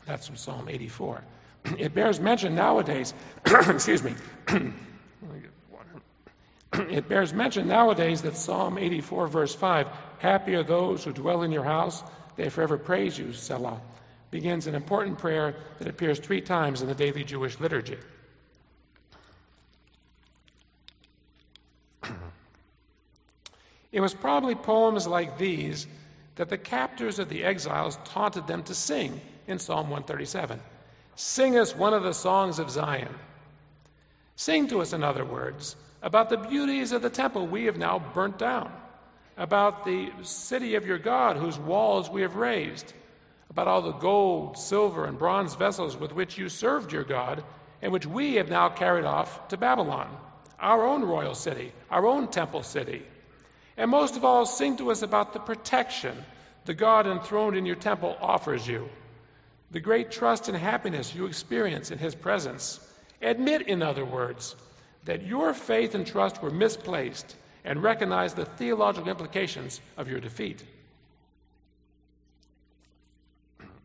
That's 0.04 0.26
from 0.26 0.37
Psalm 0.37 0.69
84. 0.69 1.23
It 1.78 1.95
bears 1.95 2.21
mention 2.21 2.54
nowadays, 2.54 3.14
excuse 3.47 4.02
me, 4.02 4.14
it 6.73 7.09
bears 7.09 7.33
mention 7.33 7.69
nowadays 7.69 8.23
that 8.23 8.37
Psalm 8.37 8.78
84, 8.78 9.28
verse 9.28 9.54
5, 9.54 9.88
Happy 10.19 10.54
are 10.54 10.62
those 10.62 11.04
who 11.04 11.12
dwell 11.12 11.42
in 11.42 11.52
your 11.52 11.64
house, 11.64 12.02
they 12.37 12.49
forever 12.49 12.78
praise 12.78 13.19
you, 13.19 13.33
Selah, 13.33 13.81
begins 14.31 14.66
an 14.66 14.75
important 14.75 15.19
prayer 15.19 15.54
that 15.78 15.88
appears 15.88 16.19
three 16.19 16.40
times 16.40 16.83
in 16.83 16.88
the 16.88 16.95
daily 16.95 17.25
Jewish 17.25 17.61
liturgy. 17.61 17.99
it 23.92 24.00
was 24.00 24.14
probably 24.14 24.54
poems 24.54 25.07
like 25.07 25.37
these 25.37 25.87
that 26.37 26.49
the 26.49 26.57
captors 26.57 27.19
of 27.19 27.28
the 27.28 27.45
exiles 27.45 27.99
taunted 28.04 28.47
them 28.47 28.62
to 28.62 28.75
sing 28.75 29.21
in 29.47 29.59
Psalm 29.59 29.90
137. 29.90 30.59
Sing 31.14 31.59
us 31.59 31.76
one 31.76 31.95
of 31.95 32.02
the 32.02 32.14
songs 32.14 32.59
of 32.59 32.71
Zion. 32.71 33.14
Sing 34.37 34.66
to 34.69 34.81
us, 34.81 34.92
in 34.92 35.02
other 35.02 35.25
words, 35.25 35.76
about 36.02 36.31
the 36.31 36.37
beauties 36.37 36.92
of 36.92 37.02
the 37.02 37.11
temple 37.11 37.47
we 37.47 37.64
have 37.64 37.76
now 37.76 37.99
burnt 38.12 38.38
down, 38.38 38.73
about 39.37 39.85
the 39.85 40.11
city 40.23 40.75
of 40.75 40.87
your 40.87 40.99
God 40.99 41.37
whose 41.37 41.59
walls 41.59 42.11
we 42.11 42.23
have 42.23 42.37
raised, 42.37 42.92
about 43.50 43.69
all 43.69 43.83
the 43.83 43.92
gold, 43.92 44.57
silver, 44.57 45.04
and 45.04 45.19
bronze 45.19 45.54
vessels 45.54 45.97
with 45.97 46.12
which 46.12 46.38
you 46.38 46.49
served 46.49 46.92
your 46.92 47.04
God, 47.04 47.45
and 47.83 47.92
which 47.92 48.07
we 48.07 48.35
have 48.35 48.49
now 48.49 48.69
carried 48.69 49.04
off 49.04 49.49
to 49.49 49.57
Babylon, 49.57 50.09
our 50.59 50.87
own 50.87 51.04
royal 51.04 51.35
city, 51.35 51.73
our 51.90 52.07
own 52.07 52.28
temple 52.28 52.62
city. 52.62 53.02
And 53.76 53.90
most 53.90 54.16
of 54.16 54.25
all, 54.25 54.47
sing 54.47 54.76
to 54.78 54.90
us 54.90 55.02
about 55.02 55.33
the 55.33 55.40
protection 55.40 56.16
the 56.64 56.75
God 56.75 57.07
enthroned 57.07 57.57
in 57.57 57.66
your 57.66 57.76
temple 57.76 58.16
offers 58.21 58.66
you, 58.66 58.88
the 59.73 59.81
great 59.81 60.11
trust 60.11 60.49
and 60.49 60.57
happiness 60.57 61.14
you 61.14 61.25
experience 61.26 61.91
in 61.91 61.99
his 61.99 62.14
presence. 62.14 62.81
Admit, 63.23 63.62
in 63.62 63.83
other 63.83 64.05
words, 64.05 64.55
that 65.05 65.26
your 65.26 65.55
faith 65.55 65.95
and 65.95 66.07
trust 66.07 66.43
were 66.43 66.50
misplaced 66.50 67.37
and 67.64 67.83
recognize 67.83 68.35
the 68.35 68.45
theological 68.45 69.09
implications 69.09 69.81
of 69.97 70.09
your 70.09 70.21
defeat. 70.21 70.64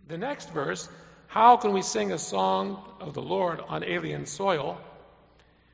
The 0.08 0.17
next 0.17 0.51
verse, 0.51 0.89
How 1.27 1.58
can 1.58 1.74
we 1.74 1.82
sing 1.82 2.12
a 2.12 2.17
song 2.17 2.84
of 3.00 3.13
the 3.13 3.22
Lord 3.22 3.62
on 3.67 3.84
alien 3.84 4.25
soil? 4.25 4.79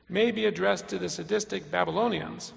may 0.08 0.30
be 0.30 0.44
addressed 0.44 0.86
to 0.88 0.98
the 0.98 1.08
sadistic 1.08 1.70
Babylonians, 1.70 2.52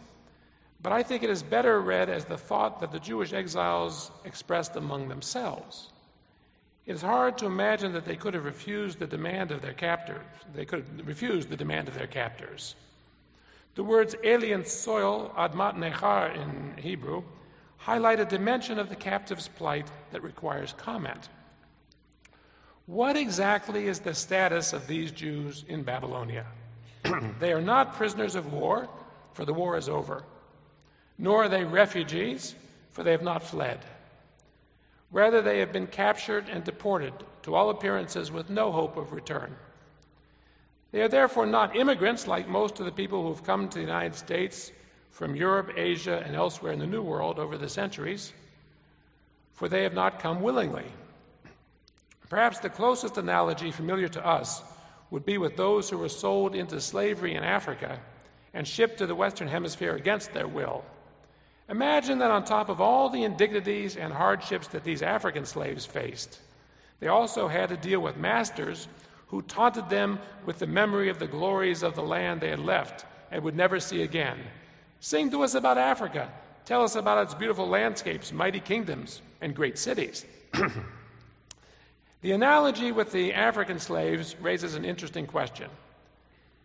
but 0.82 0.92
I 0.92 1.02
think 1.02 1.24
it 1.24 1.30
is 1.30 1.42
better 1.42 1.80
read 1.82 2.10
as 2.10 2.26
the 2.26 2.38
thought 2.38 2.82
that 2.82 2.92
the 2.92 3.00
Jewish 3.00 3.32
exiles 3.32 4.12
expressed 4.26 4.76
among 4.76 5.08
themselves. 5.08 5.90
It 6.88 6.96
is 6.96 7.02
hard 7.02 7.38
to 7.40 7.46
imagine 7.46 7.92
that 7.94 8.06
they 8.06 8.16
could 8.16 8.34
have 8.34 8.46
refused 8.46 8.98
the 8.98 9.08
demand 9.08 9.52
of 9.52 9.62
their 9.62 9.74
captors. 9.74 10.24
They 10.56 10.64
could 10.64 10.86
have 10.86 11.06
refused 11.06 11.50
the 11.50 11.58
demand 11.58 11.90
of 11.90 11.96
their 11.96 12.08
captors. 12.08 12.76
The 13.76 13.84
words 13.84 14.16
alien 14.24 14.64
soil, 14.64 15.34
admat 15.38 15.76
nechar 15.76 16.34
in 16.34 16.82
Hebrew, 16.82 17.24
highlight 17.76 18.22
a 18.22 18.26
dimension 18.26 18.80
of 18.80 18.88
the 18.88 18.96
captive's 18.96 19.50
plight 19.50 19.92
that 20.12 20.24
requires 20.24 20.74
comment. 20.78 21.28
What 22.86 23.18
exactly 23.18 23.88
is 23.88 24.00
the 24.00 24.16
status 24.16 24.72
of 24.72 24.88
these 24.88 25.12
Jews 25.12 25.66
in 25.68 25.84
Babylonia? 25.84 26.46
they 27.40 27.52
are 27.52 27.62
not 27.62 27.96
prisoners 27.96 28.36
of 28.36 28.54
war, 28.54 28.88
for 29.34 29.44
the 29.44 29.54
war 29.54 29.76
is 29.76 29.90
over, 29.90 30.24
nor 31.18 31.44
are 31.44 31.50
they 31.50 31.66
refugees, 31.66 32.56
for 32.92 33.04
they 33.04 33.12
have 33.12 33.24
not 33.24 33.44
fled. 33.44 33.80
Rather, 35.12 35.42
they 35.42 35.60
have 35.60 35.72
been 35.72 35.88
captured 35.88 36.50
and 36.50 36.64
deported, 36.64 37.14
to 37.44 37.56
all 37.56 37.70
appearances, 37.70 38.32
with 38.32 38.50
no 38.50 38.72
hope 38.72 38.98
of 38.98 39.14
return. 39.14 39.56
They 40.92 41.02
are 41.02 41.08
therefore 41.08 41.46
not 41.46 41.76
immigrants 41.76 42.28
like 42.28 42.48
most 42.48 42.80
of 42.80 42.86
the 42.86 42.92
people 42.92 43.22
who 43.22 43.30
have 43.30 43.44
come 43.44 43.70
to 43.70 43.78
the 43.78 43.84
United 43.86 44.16
States 44.16 44.72
from 45.12 45.36
Europe, 45.36 45.72
Asia, 45.76 46.24
and 46.26 46.36
elsewhere 46.36 46.74
in 46.74 46.80
the 46.80 46.88
New 46.88 47.02
World 47.02 47.40
over 47.40 47.58
the 47.58 47.70
centuries, 47.70 48.34
for 49.54 49.68
they 49.68 49.84
have 49.84 49.94
not 49.94 50.20
come 50.20 50.42
willingly. 50.42 50.86
Perhaps 52.30 52.60
the 52.60 52.70
closest 52.70 53.18
analogy 53.18 53.72
familiar 53.72 54.08
to 54.10 54.26
us 54.26 54.62
would 55.10 55.26
be 55.26 55.38
with 55.38 55.56
those 55.56 55.90
who 55.90 55.98
were 55.98 56.10
sold 56.10 56.54
into 56.54 56.82
slavery 56.82 57.36
in 57.36 57.44
Africa 57.44 58.00
and 58.54 58.68
shipped 58.68 58.98
to 58.98 59.08
the 59.08 59.16
Western 59.16 59.48
Hemisphere 59.48 59.96
against 59.96 60.34
their 60.34 60.48
will. 60.48 60.84
Imagine 61.70 62.20
that 62.20 62.32
on 62.32 62.46
top 62.46 62.70
of 62.70 62.80
all 62.80 63.10
the 63.10 63.24
indignities 63.24 63.98
and 63.98 64.14
hardships 64.14 64.68
that 64.68 64.84
these 64.84 65.02
African 65.02 65.46
slaves 65.46 65.86
faced, 65.86 66.40
they 67.00 67.08
also 67.08 67.48
had 67.48 67.70
to 67.70 67.78
deal 67.78 68.00
with 68.00 68.18
masters 68.18 68.88
who 69.28 69.42
taunted 69.44 69.90
them 69.90 70.20
with 70.46 70.60
the 70.60 70.68
memory 70.68 71.10
of 71.10 71.20
the 71.20 71.28
glories 71.28 71.84
of 71.84 71.96
the 71.96 72.02
land 72.02 72.40
they 72.40 72.50
had 72.50 72.60
left 72.60 73.06
and 73.32 73.44
would 73.44 73.56
never 73.56 73.80
see 73.80 74.04
again. 74.04 74.38
Sing 75.02 75.30
to 75.32 75.44
us 75.44 75.54
about 75.54 75.78
Africa. 75.78 76.32
Tell 76.66 76.84
us 76.84 76.96
about 76.96 77.24
its 77.24 77.34
beautiful 77.34 77.68
landscapes, 77.68 78.32
mighty 78.32 78.60
kingdoms, 78.60 79.22
and 79.42 79.56
great 79.56 79.78
cities. 79.78 80.26
the 82.22 82.32
analogy 82.32 82.92
with 82.92 83.12
the 83.12 83.34
African 83.34 83.80
slaves 83.80 84.36
raises 84.42 84.76
an 84.76 84.86
interesting 84.86 85.28
question. 85.28 85.70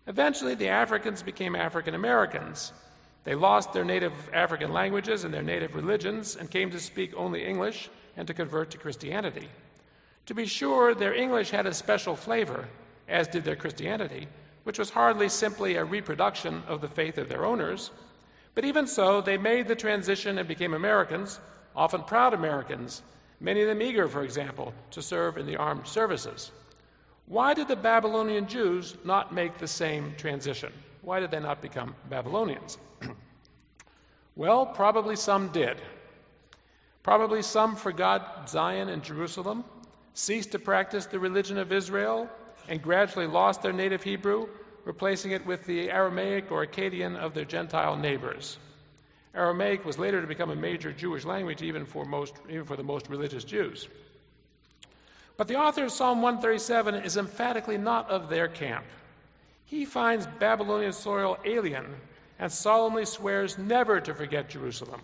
Eventually, 0.07 0.55
the 0.55 0.69
Africans 0.69 1.23
became 1.23 1.55
African 1.55 1.95
Americans, 1.95 2.73
they 3.25 3.35
lost 3.35 3.73
their 3.73 3.85
native 3.85 4.13
African 4.33 4.73
languages 4.73 5.25
and 5.25 5.33
their 5.33 5.43
native 5.43 5.75
religions 5.75 6.37
and 6.37 6.51
came 6.51 6.71
to 6.71 6.81
speak 6.81 7.15
only 7.17 7.45
English 7.45 7.89
and 8.17 8.27
to 8.27 8.35
convert 8.35 8.71
to 8.71 8.79
Christianity. 8.79 9.49
To 10.27 10.35
be 10.35 10.47
sure, 10.47 10.95
their 10.95 11.15
English 11.15 11.51
had 11.51 11.67
a 11.67 11.75
special 11.75 12.17
flavor, 12.17 12.69
as 13.09 13.29
did 13.29 13.45
their 13.45 13.57
Christianity, 13.57 14.29
which 14.65 14.79
was 14.79 14.91
hardly 14.91 15.29
simply 15.29 15.77
a 15.77 15.85
reproduction 15.85 16.63
of 16.67 16.81
the 16.81 16.89
faith 16.89 17.19
of 17.19 17.29
their 17.29 17.45
owners. 17.45 17.91
But 18.55 18.65
even 18.65 18.87
so, 18.87 19.21
they 19.21 19.39
made 19.39 19.69
the 19.69 19.75
transition 19.75 20.39
and 20.39 20.47
became 20.47 20.75
Americans, 20.75 21.41
often 21.75 22.03
proud 22.03 22.35
Americans, 22.35 23.03
many 23.41 23.63
of 23.63 23.69
them 23.69 23.83
eager, 23.83 24.09
for 24.09 24.23
example, 24.23 24.75
to 24.91 25.03
serve 25.03 25.39
in 25.39 25.47
the 25.47 25.57
armed 25.57 25.87
services. 25.87 26.51
Why 27.27 27.55
did 27.55 27.69
the 27.69 27.77
Babylonian 27.77 28.47
Jews 28.47 28.97
not 29.05 29.33
make 29.33 29.59
the 29.59 29.69
same 29.69 30.15
transition? 30.17 30.73
Why 31.03 31.19
did 31.19 31.33
they 31.33 31.41
not 31.41 31.61
become 31.61 31.95
Babylonians? 32.09 32.79
well, 34.37 34.65
probably 34.65 35.17
some 35.17 35.49
did. 35.49 35.77
Probably 37.03 37.43
some 37.43 37.75
forgot 37.75 38.49
Zion 38.49 38.89
and 38.89 39.03
Jerusalem, 39.03 39.65
ceased 40.15 40.53
to 40.53 40.61
practice 40.61 41.07
the 41.07 41.19
religion 41.19 41.59
of 41.59 41.73
Israel, 41.73 42.31
and 42.69 42.81
gradually 42.81 43.27
lost 43.27 43.63
their 43.63 43.73
native 43.73 44.05
Hebrew, 44.05 44.47
replacing 44.85 45.33
it 45.33 45.45
with 45.45 45.67
the 45.67 45.91
Aramaic 45.91 46.53
or 46.53 46.65
Akkadian 46.65 47.17
of 47.17 47.35
their 47.35 47.45
Gentile 47.45 47.97
neighbors. 47.97 48.59
Aramaic 49.35 49.85
was 49.85 49.99
later 49.99 50.21
to 50.21 50.27
become 50.29 50.51
a 50.51 50.57
major 50.57 50.93
Jewish 50.93 51.25
language, 51.25 51.63
even 51.63 51.85
for, 51.85 52.05
most, 52.05 52.35
even 52.49 52.65
for 52.65 52.77
the 52.77 52.85
most 52.85 53.09
religious 53.09 53.43
Jews. 53.43 53.89
But 55.37 55.49
the 55.49 55.57
author 55.57 55.85
of 55.85 55.91
Psalm 55.91 56.23
137 56.23 56.95
is 56.97 57.17
emphatically 57.17 57.79
not 57.79 58.09
of 58.09 58.29
their 58.29 58.47
camp 58.47 58.85
he 59.73 59.87
finds 59.87 60.27
Babylonian 60.39 60.93
soil 60.93 61.39
alien 61.47 61.87
and 62.39 62.53
solemnly 62.53 63.07
swears 63.07 63.57
never 63.57 64.03
to 64.03 64.13
forget 64.13 64.51
Jerusalem. 64.51 65.01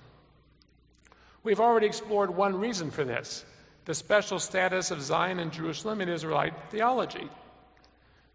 We've 1.42 1.58
already 1.58 1.86
explored 1.86 2.28
one 2.28 2.54
reason 2.54 2.90
for 2.90 3.02
this 3.02 3.46
the 3.86 3.94
special 3.94 4.38
status 4.38 4.90
of 4.90 5.00
Zion 5.00 5.38
and 5.38 5.50
Jerusalem 5.50 6.02
in 6.02 6.10
Israelite 6.10 6.52
theology. 6.68 7.30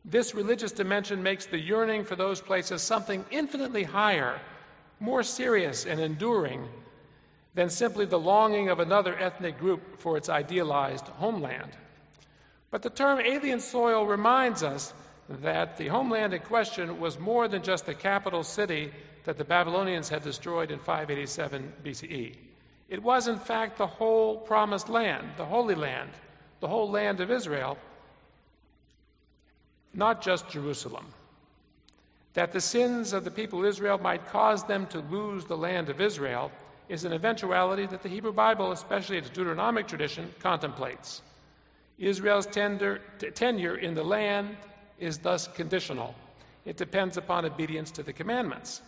This 0.05 0.33
religious 0.33 0.71
dimension 0.71 1.21
makes 1.21 1.45
the 1.45 1.59
yearning 1.59 2.03
for 2.03 2.15
those 2.15 2.41
places 2.41 2.81
something 2.81 3.23
infinitely 3.29 3.83
higher, 3.83 4.39
more 4.99 5.21
serious 5.21 5.85
and 5.85 5.99
enduring 5.99 6.67
than 7.53 7.69
simply 7.69 8.05
the 8.05 8.17
longing 8.17 8.69
of 8.69 8.79
another 8.79 9.15
ethnic 9.19 9.59
group 9.59 9.99
for 9.99 10.17
its 10.17 10.29
idealized 10.29 11.05
homeland. 11.09 11.73
But 12.71 12.81
the 12.81 12.89
term 12.89 13.19
alien 13.19 13.59
soil 13.59 14.07
reminds 14.07 14.63
us 14.63 14.95
that 15.29 15.77
the 15.77 15.87
homeland 15.87 16.33
in 16.33 16.41
question 16.41 16.99
was 16.99 17.19
more 17.19 17.47
than 17.47 17.63
just 17.63 17.85
the 17.85 17.93
capital 17.93 18.43
city 18.43 18.91
that 19.23 19.37
the 19.37 19.43
Babylonians 19.43 20.09
had 20.09 20.23
destroyed 20.23 20.71
in 20.71 20.79
587 20.79 21.73
BCE. 21.83 22.35
It 22.89 23.01
was, 23.01 23.27
in 23.27 23.39
fact, 23.39 23.77
the 23.77 23.87
whole 23.87 24.37
promised 24.37 24.89
land, 24.89 25.27
the 25.37 25.45
Holy 25.45 25.75
Land, 25.75 26.11
the 26.59 26.67
whole 26.67 26.89
land 26.89 27.21
of 27.21 27.31
Israel, 27.31 27.77
not 29.93 30.21
just 30.21 30.49
Jerusalem. 30.49 31.05
That 32.33 32.51
the 32.51 32.61
sins 32.61 33.13
of 33.13 33.23
the 33.23 33.31
people 33.31 33.59
of 33.59 33.65
Israel 33.65 33.97
might 33.97 34.27
cause 34.27 34.63
them 34.63 34.87
to 34.87 34.99
lose 34.99 35.45
the 35.45 35.57
land 35.57 35.89
of 35.89 36.01
Israel 36.01 36.51
is 36.89 37.05
an 37.05 37.13
eventuality 37.13 37.85
that 37.85 38.03
the 38.03 38.09
Hebrew 38.09 38.33
Bible, 38.33 38.71
especially 38.71 39.17
its 39.17 39.29
Deuteronomic 39.29 39.87
tradition, 39.87 40.33
contemplates. 40.39 41.21
Israel's 41.97 42.47
tender, 42.47 43.01
t- 43.19 43.29
tenure 43.29 43.77
in 43.77 43.93
the 43.93 44.03
land 44.03 44.57
is 45.03 45.19
thus 45.19 45.47
conditional. 45.47 46.15
It 46.65 46.77
depends 46.77 47.17
upon 47.17 47.45
obedience 47.45 47.91
to 47.91 48.03
the 48.03 48.13
commandments. 48.13 48.81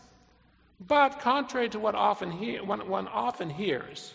But 0.79 1.19
contrary 1.19 1.69
to 1.69 1.79
what 1.79 1.95
often 1.95 2.31
he- 2.31 2.59
one, 2.59 3.07
often 3.07 3.49
hears, 3.49 4.13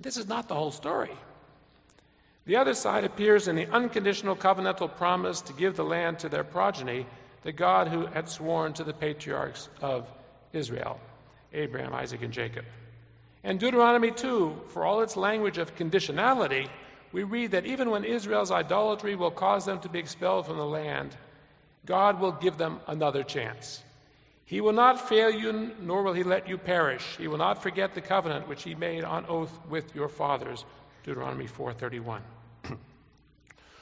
this 0.00 0.16
is 0.16 0.26
not 0.26 0.48
the 0.48 0.54
whole 0.54 0.70
story. 0.70 1.16
The 2.44 2.56
other 2.56 2.74
side 2.74 3.04
appears 3.04 3.46
in 3.46 3.56
the 3.56 3.66
unconditional 3.66 4.34
covenantal 4.34 4.96
promise 4.96 5.40
to 5.42 5.52
give 5.52 5.76
the 5.76 5.84
land 5.84 6.18
to 6.20 6.28
their 6.28 6.42
progeny, 6.42 7.06
the 7.42 7.52
God 7.52 7.88
who 7.88 8.06
had 8.06 8.28
sworn 8.28 8.72
to 8.74 8.84
the 8.84 8.92
patriarchs 8.92 9.68
of 9.80 10.08
Israel 10.52 11.00
Abraham, 11.54 11.94
Isaac, 11.94 12.22
and 12.22 12.32
Jacob. 12.32 12.64
And 13.44 13.60
Deuteronomy 13.60 14.10
2, 14.10 14.62
for 14.68 14.84
all 14.84 15.02
its 15.02 15.16
language 15.16 15.58
of 15.58 15.76
conditionality, 15.76 16.68
we 17.12 17.24
read 17.24 17.50
that 17.50 17.66
even 17.66 17.90
when 17.90 18.04
Israel's 18.04 18.50
idolatry 18.50 19.14
will 19.14 19.30
cause 19.30 19.66
them 19.66 19.80
to 19.80 19.88
be 19.88 19.98
expelled 19.98 20.46
from 20.46 20.56
the 20.56 20.66
land, 20.66 21.14
God 21.84 22.20
will 22.20 22.32
give 22.32 22.56
them 22.56 22.80
another 22.86 23.22
chance. 23.22 23.82
He 24.44 24.60
will 24.60 24.72
not 24.72 25.08
fail 25.08 25.30
you, 25.30 25.72
nor 25.80 26.02
will 26.02 26.12
he 26.12 26.22
let 26.22 26.48
you 26.48 26.58
perish. 26.58 27.16
He 27.16 27.28
will 27.28 27.38
not 27.38 27.62
forget 27.62 27.94
the 27.94 28.00
covenant 28.00 28.48
which 28.48 28.62
he 28.62 28.74
made 28.74 29.04
on 29.04 29.26
oath 29.26 29.58
with 29.68 29.94
your 29.94 30.08
fathers. 30.08 30.64
Deuteronomy 31.04 31.46
4:31. 31.46 32.20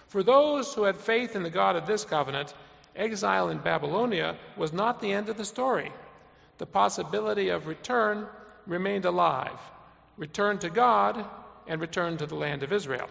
For 0.09 0.23
those 0.23 0.75
who 0.75 0.85
had 0.85 0.97
faith 0.97 1.37
in 1.37 1.43
the 1.43 1.51
God 1.51 1.77
of 1.77 1.87
this 1.87 2.05
covenant, 2.05 2.55
exile 2.97 3.49
in 3.49 3.59
Babylonia 3.59 4.37
was 4.57 4.73
not 4.73 5.01
the 5.01 5.13
end 5.13 5.29
of 5.29 5.37
the 5.37 5.45
story. 5.45 5.93
The 6.59 6.67
possibility 6.67 7.49
of 7.49 7.67
return 7.67 8.27
remained 8.67 9.05
alive. 9.05 9.59
Return 10.17 10.59
to 10.59 10.71
God 10.71 11.25
and 11.67 11.81
return 11.81 12.17
to 12.17 12.27
the 12.27 12.35
land 12.35 12.63
of 12.63 12.73
Israel. 12.73 13.09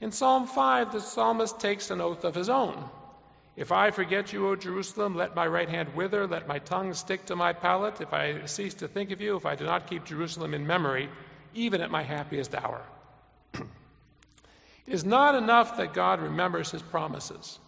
In 0.00 0.12
Psalm 0.12 0.46
5, 0.46 0.92
the 0.92 1.00
psalmist 1.00 1.58
takes 1.58 1.90
an 1.90 2.00
oath 2.00 2.24
of 2.24 2.34
his 2.34 2.48
own. 2.48 2.88
If 3.56 3.72
I 3.72 3.90
forget 3.90 4.32
you, 4.32 4.48
O 4.48 4.56
Jerusalem, 4.56 5.14
let 5.14 5.34
my 5.34 5.46
right 5.46 5.68
hand 5.68 5.94
wither, 5.94 6.26
let 6.26 6.46
my 6.46 6.58
tongue 6.58 6.92
stick 6.92 7.24
to 7.26 7.36
my 7.36 7.54
palate. 7.54 8.02
If 8.02 8.12
I 8.12 8.44
cease 8.44 8.74
to 8.74 8.88
think 8.88 9.10
of 9.10 9.20
you, 9.22 9.36
if 9.36 9.46
I 9.46 9.54
do 9.54 9.64
not 9.64 9.88
keep 9.88 10.04
Jerusalem 10.04 10.52
in 10.52 10.66
memory, 10.66 11.08
even 11.54 11.80
at 11.80 11.90
my 11.90 12.02
happiest 12.02 12.54
hour. 12.54 12.82
it 13.54 13.62
is 14.86 15.06
not 15.06 15.34
enough 15.34 15.78
that 15.78 15.94
God 15.94 16.20
remembers 16.20 16.70
his 16.70 16.82
promises. 16.82 17.58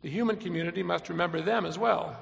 The 0.00 0.08
human 0.08 0.36
community 0.36 0.82
must 0.82 1.10
remember 1.10 1.42
them 1.42 1.66
as 1.66 1.78
well. 1.78 2.16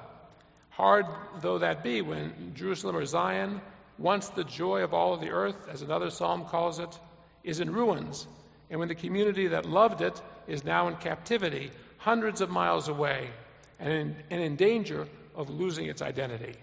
Hard 0.71 1.05
though 1.41 1.59
that 1.59 1.83
be 1.83 2.01
when 2.01 2.51
Jerusalem 2.53 2.97
or 2.97 3.05
Zion, 3.05 3.61
once 3.97 4.27
the 4.27 4.43
joy 4.43 4.83
of 4.83 4.93
all 4.93 5.13
of 5.13 5.21
the 5.21 5.29
earth, 5.29 5.67
as 5.71 5.81
another 5.81 6.09
psalm 6.09 6.43
calls 6.45 6.79
it, 6.79 6.99
is 7.47 7.61
in 7.61 7.71
ruins, 7.71 8.27
and 8.69 8.79
when 8.79 8.89
the 8.89 8.95
community 8.95 9.47
that 9.47 9.65
loved 9.65 10.01
it 10.01 10.21
is 10.47 10.63
now 10.63 10.87
in 10.87 10.95
captivity, 10.97 11.71
hundreds 11.97 12.41
of 12.41 12.49
miles 12.49 12.89
away, 12.89 13.29
and 13.79 13.91
in, 13.91 14.15
and 14.29 14.41
in 14.41 14.55
danger 14.55 15.07
of 15.35 15.49
losing 15.49 15.85
its 15.85 16.01
identity. 16.01 16.53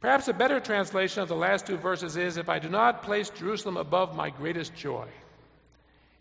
Perhaps 0.00 0.28
a 0.28 0.34
better 0.34 0.60
translation 0.60 1.22
of 1.22 1.28
the 1.28 1.36
last 1.36 1.66
two 1.66 1.76
verses 1.76 2.16
is 2.16 2.36
If 2.36 2.48
I 2.48 2.58
do 2.58 2.68
not 2.68 3.02
place 3.02 3.30
Jerusalem 3.30 3.76
above 3.76 4.14
my 4.16 4.30
greatest 4.30 4.74
joy. 4.74 5.06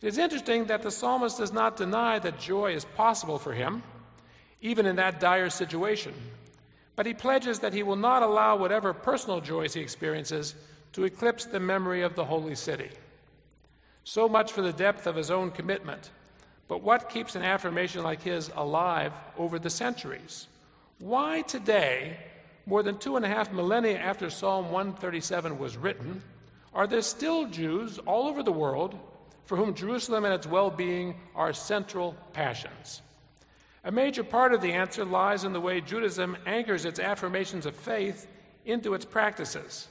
It 0.02 0.08
is 0.08 0.17
interesting 0.17 0.65
that 0.65 0.84
the 0.84 0.91
psalmist 0.91 1.38
does 1.38 1.52
not 1.52 1.76
deny 1.76 2.19
that 2.19 2.39
joy 2.39 2.74
is 2.74 2.86
possible 2.86 3.39
for 3.39 3.54
him, 3.54 3.82
even 4.62 4.86
in 4.86 4.98
that 4.98 5.19
dire 5.19 5.50
situation. 5.50 6.13
But 6.95 7.06
he 7.06 7.13
pledges 7.13 7.60
that 7.60 7.74
he 7.74 7.84
will 7.84 7.95
not 7.95 8.21
allow 8.21 8.56
whatever 8.56 8.93
personal 8.93 9.41
joys 9.41 9.74
he 9.74 9.82
experiences 9.82 10.56
to 10.93 11.06
eclipse 11.06 11.45
the 11.45 11.60
memory 11.60 12.04
of 12.04 12.15
the 12.15 12.26
holy 12.26 12.56
city. 12.56 12.89
So 14.04 14.28
much 14.28 14.52
for 14.52 14.62
the 14.62 14.74
depth 14.74 15.08
of 15.08 15.16
his 15.16 15.32
own 15.32 15.52
commitment. 15.52 16.12
But 16.68 16.82
what 16.82 17.10
keeps 17.10 17.36
an 17.36 17.44
affirmation 17.44 18.04
like 18.04 18.22
his 18.22 18.52
alive 18.56 19.13
over 19.38 19.60
the 19.60 19.70
centuries? 19.70 20.48
Why 21.00 21.42
today, 21.42 22.18
more 22.66 22.84
than 22.84 22.98
two 22.98 23.16
and 23.16 23.26
a 23.26 23.30
half 23.30 23.52
millennia 23.52 23.98
after 23.98 24.30
Psalm 24.30 24.72
137 24.72 25.58
was 25.58 25.78
written, 25.78 26.22
are 26.74 26.88
there 26.88 27.02
still 27.02 27.48
Jews 27.48 28.00
all 28.00 28.28
over 28.28 28.44
the 28.44 28.52
world 28.52 28.98
for 29.46 29.58
whom 29.58 29.74
Jerusalem 29.74 30.26
and 30.26 30.34
its 30.34 30.48
well 30.48 30.70
being 30.70 31.16
are 31.36 31.54
central 31.54 32.16
passions? 32.34 33.02
A 33.84 33.92
major 33.92 34.24
part 34.24 34.54
of 34.54 34.62
the 34.62 34.72
answer 34.72 35.04
lies 35.04 35.44
in 35.44 35.54
the 35.54 35.62
way 35.62 35.82
Judaism 35.82 36.38
anchors 36.46 36.86
its 36.86 37.00
affirmations 37.00 37.66
of 37.66 37.76
faith 37.76 38.28
into 38.66 38.94
its 38.94 39.06
practices 39.06 39.89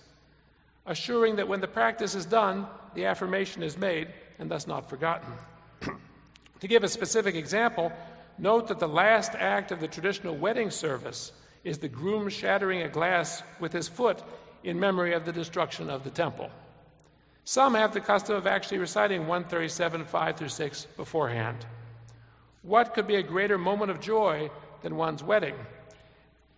assuring 0.86 1.36
that 1.36 1.48
when 1.48 1.60
the 1.60 1.68
practice 1.68 2.14
is 2.14 2.26
done, 2.26 2.66
the 2.94 3.04
affirmation 3.04 3.62
is 3.62 3.76
made 3.76 4.08
and 4.38 4.50
thus 4.50 4.66
not 4.66 4.88
forgotten. 4.88 5.32
to 6.60 6.68
give 6.68 6.84
a 6.84 6.88
specific 6.88 7.34
example, 7.34 7.92
note 8.38 8.68
that 8.68 8.78
the 8.78 8.88
last 8.88 9.34
act 9.34 9.72
of 9.72 9.80
the 9.80 9.88
traditional 9.88 10.34
wedding 10.36 10.70
service 10.70 11.32
is 11.64 11.78
the 11.78 11.88
groom 11.88 12.28
shattering 12.28 12.82
a 12.82 12.88
glass 12.88 13.42
with 13.60 13.72
his 13.72 13.88
foot 13.88 14.22
in 14.64 14.78
memory 14.78 15.12
of 15.12 15.24
the 15.24 15.32
destruction 15.32 15.88
of 15.88 16.04
the 16.04 16.10
temple. 16.10 16.50
Some 17.44 17.74
have 17.74 17.92
the 17.92 18.00
custom 18.00 18.36
of 18.36 18.46
actually 18.46 18.78
reciting 18.78 19.22
137, 19.22 20.04
5 20.04 20.36
through 20.36 20.48
6 20.48 20.86
beforehand. 20.96 21.66
What 22.62 22.94
could 22.94 23.08
be 23.08 23.16
a 23.16 23.22
greater 23.22 23.58
moment 23.58 23.90
of 23.90 24.00
joy 24.00 24.50
than 24.82 24.96
one's 24.96 25.22
wedding? 25.22 25.54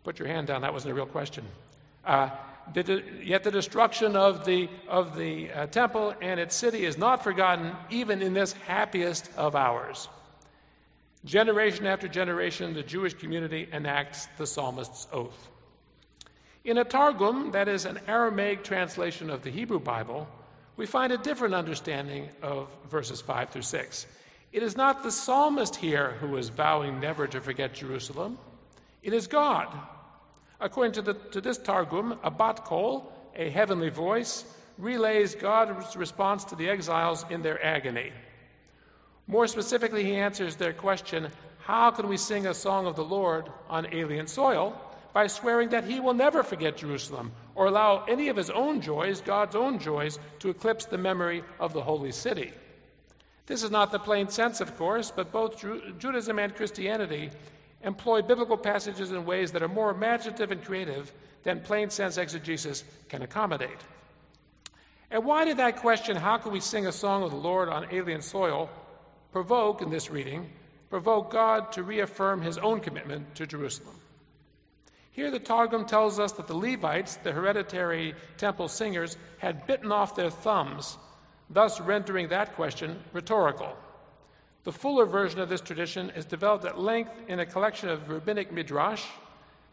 Put 0.05 0.19
your 0.19 0.29
hand 0.29 0.47
down, 0.47 0.61
that 0.61 0.73
wasn't 0.73 0.93
a 0.93 0.95
real 0.95 1.07
question. 1.07 1.45
Uh, 2.05 2.29
yet 3.22 3.44
the 3.44 3.50
destruction 3.50 4.16
of 4.16 4.44
the, 4.44 4.68
of 4.88 5.16
the 5.16 5.50
uh, 5.50 5.66
temple 5.66 6.14
and 6.20 6.40
its 6.40 6.55
city 6.55 6.85
is 6.85 6.98
not 6.98 7.22
forgotten 7.22 7.72
even 7.90 8.22
in 8.22 8.35
this 8.35 8.53
happiest 8.53 9.31
of 9.37 9.55
hours. 9.55 10.09
Generation 11.24 11.87
after 11.87 12.09
generation, 12.09 12.74
the 12.74 12.83
Jewish 12.83 13.14
community 13.14 13.68
enacts 13.72 14.27
the 14.37 14.46
psalmist's 14.46 15.07
oath. 15.12 15.48
In 16.64 16.79
a 16.79 16.85
Targum, 16.85 17.50
that 17.53 17.68
is 17.68 17.85
an 17.85 18.00
Aramaic 18.09 18.64
translation 18.64 19.31
of 19.31 19.42
the 19.42 19.50
Hebrew 19.50 19.81
Bible, 19.81 20.27
we 20.77 20.87
find 20.87 21.12
a 21.12 21.18
different 21.18 21.55
understanding 21.55 22.29
of 22.42 22.68
verses 22.90 23.20
5 23.20 23.50
through 23.50 23.62
6. 23.62 24.07
It 24.53 24.62
is 24.62 24.77
not 24.77 25.03
the 25.03 25.11
psalmist 25.11 25.77
here 25.77 26.12
who 26.20 26.37
is 26.37 26.48
vowing 26.48 27.00
never 27.00 27.27
to 27.27 27.40
forget 27.40 27.74
Jerusalem, 27.74 28.38
it 29.03 29.12
is 29.12 29.27
God 29.27 29.68
According 30.64 30.92
to, 30.92 31.03
the, 31.03 31.12
to 31.31 31.42
this 31.42 31.59
Targum, 31.59 32.18
a 32.22 32.31
bat 32.31 32.64
kol, 32.64 33.12
a 33.37 33.50
heavenly 33.50 33.90
voice, 33.90 34.46
relays 34.79 35.35
God's 35.35 35.94
response 35.94 36.42
to 36.46 36.57
the 36.57 36.70
exiles 36.70 37.27
in 37.29 37.42
their 37.42 37.62
agony. 37.62 38.12
More 39.27 39.46
specifically, 39.46 40.05
he 40.05 40.14
answers 40.14 40.57
their 40.57 40.72
question 40.72 41.29
how 41.59 41.90
can 41.90 42.09
we 42.09 42.16
sing 42.16 42.46
a 42.46 42.55
song 42.55 42.87
of 42.87 42.96
the 42.96 43.05
Lord 43.05 43.50
on 43.68 43.92
alien 43.92 44.27
soil? 44.27 44.81
By 45.12 45.27
swearing 45.27 45.68
that 45.68 45.85
he 45.85 46.00
will 46.00 46.14
never 46.14 46.42
forget 46.42 46.79
Jerusalem 46.79 47.33
or 47.55 47.66
allow 47.66 48.05
any 48.05 48.29
of 48.29 48.37
his 48.37 48.48
own 48.48 48.81
joys, 48.81 49.20
God's 49.20 49.55
own 49.55 49.79
joys, 49.79 50.18
to 50.38 50.48
eclipse 50.48 50.87
the 50.87 50.98
memory 50.98 51.44
of 51.61 51.74
the 51.74 51.83
holy 51.83 52.11
city. 52.11 52.53
This 53.46 53.62
is 53.62 53.70
not 53.70 53.92
the 53.92 53.98
plain 53.98 54.29
sense, 54.31 54.62
of 54.62 54.77
course, 54.79 55.12
but 55.14 55.31
both 55.31 55.62
Judaism 55.98 56.38
and 56.38 56.57
Christianity 56.57 57.31
employ 57.85 58.23
biblical 58.23 58.57
passages 58.57 59.12
in 59.12 59.25
ways 59.25 59.53
that 59.53 59.62
are 59.62 59.68
more 59.68 59.90
imaginative 59.90 60.51
and 60.51 60.64
creative 60.64 61.12
than 61.42 61.61
plain 61.61 61.90
sense 61.90 62.16
exegesis 62.16 62.85
can 63.09 63.23
accommodate. 63.23 63.79
And 65.11 65.25
why 65.25 65.44
did 65.44 65.59
that 65.59 65.77
question, 65.77 66.16
how 66.16 66.38
can 66.38 66.51
we 66.51 66.61
sing 66.61 66.87
a 66.87 66.92
song 66.92 67.23
of 67.23 67.31
the 67.31 67.37
Lord 67.37 67.68
on 67.68 67.87
alien 67.92 68.23
soil, 68.23 68.70
provoke, 69.31 69.83
in 69.83 69.90
this 69.90 70.11
reading, 70.11 70.51
provoke 70.90 71.31
God 71.31 71.70
to 71.73 71.83
reaffirm 71.83 72.40
his 72.40 72.59
own 72.59 72.81
commitment 72.81 73.35
to 73.37 73.47
Jerusalem? 73.47 73.97
Here, 75.12 75.31
the 75.31 75.38
Targum 75.38 75.85
tells 75.85 76.18
us 76.18 76.33
that 76.33 76.49
the 76.49 76.57
Levites, 76.57 77.16
the 77.16 77.31
hereditary 77.31 78.14
temple 78.37 78.66
singers, 78.66 79.16
had 79.38 79.66
bitten 79.66 79.92
off 79.92 80.16
their 80.16 80.31
thumbs, 80.31 80.99
thus 81.51 81.81
rendering 81.81 82.29
that 82.29 82.57
question 82.57 82.99
rhetorical. 83.12 83.77
The 84.64 84.72
fuller 84.72 85.05
version 85.05 85.40
of 85.40 85.50
this 85.50 85.61
tradition 85.61 86.11
is 86.11 86.24
developed 86.24 86.64
at 86.64 86.81
length 86.81 87.12
in 87.29 87.40
a 87.40 87.46
collection 87.46 87.90
of 87.90 88.09
rabbinic 88.09 88.50
midrash, 88.50 89.05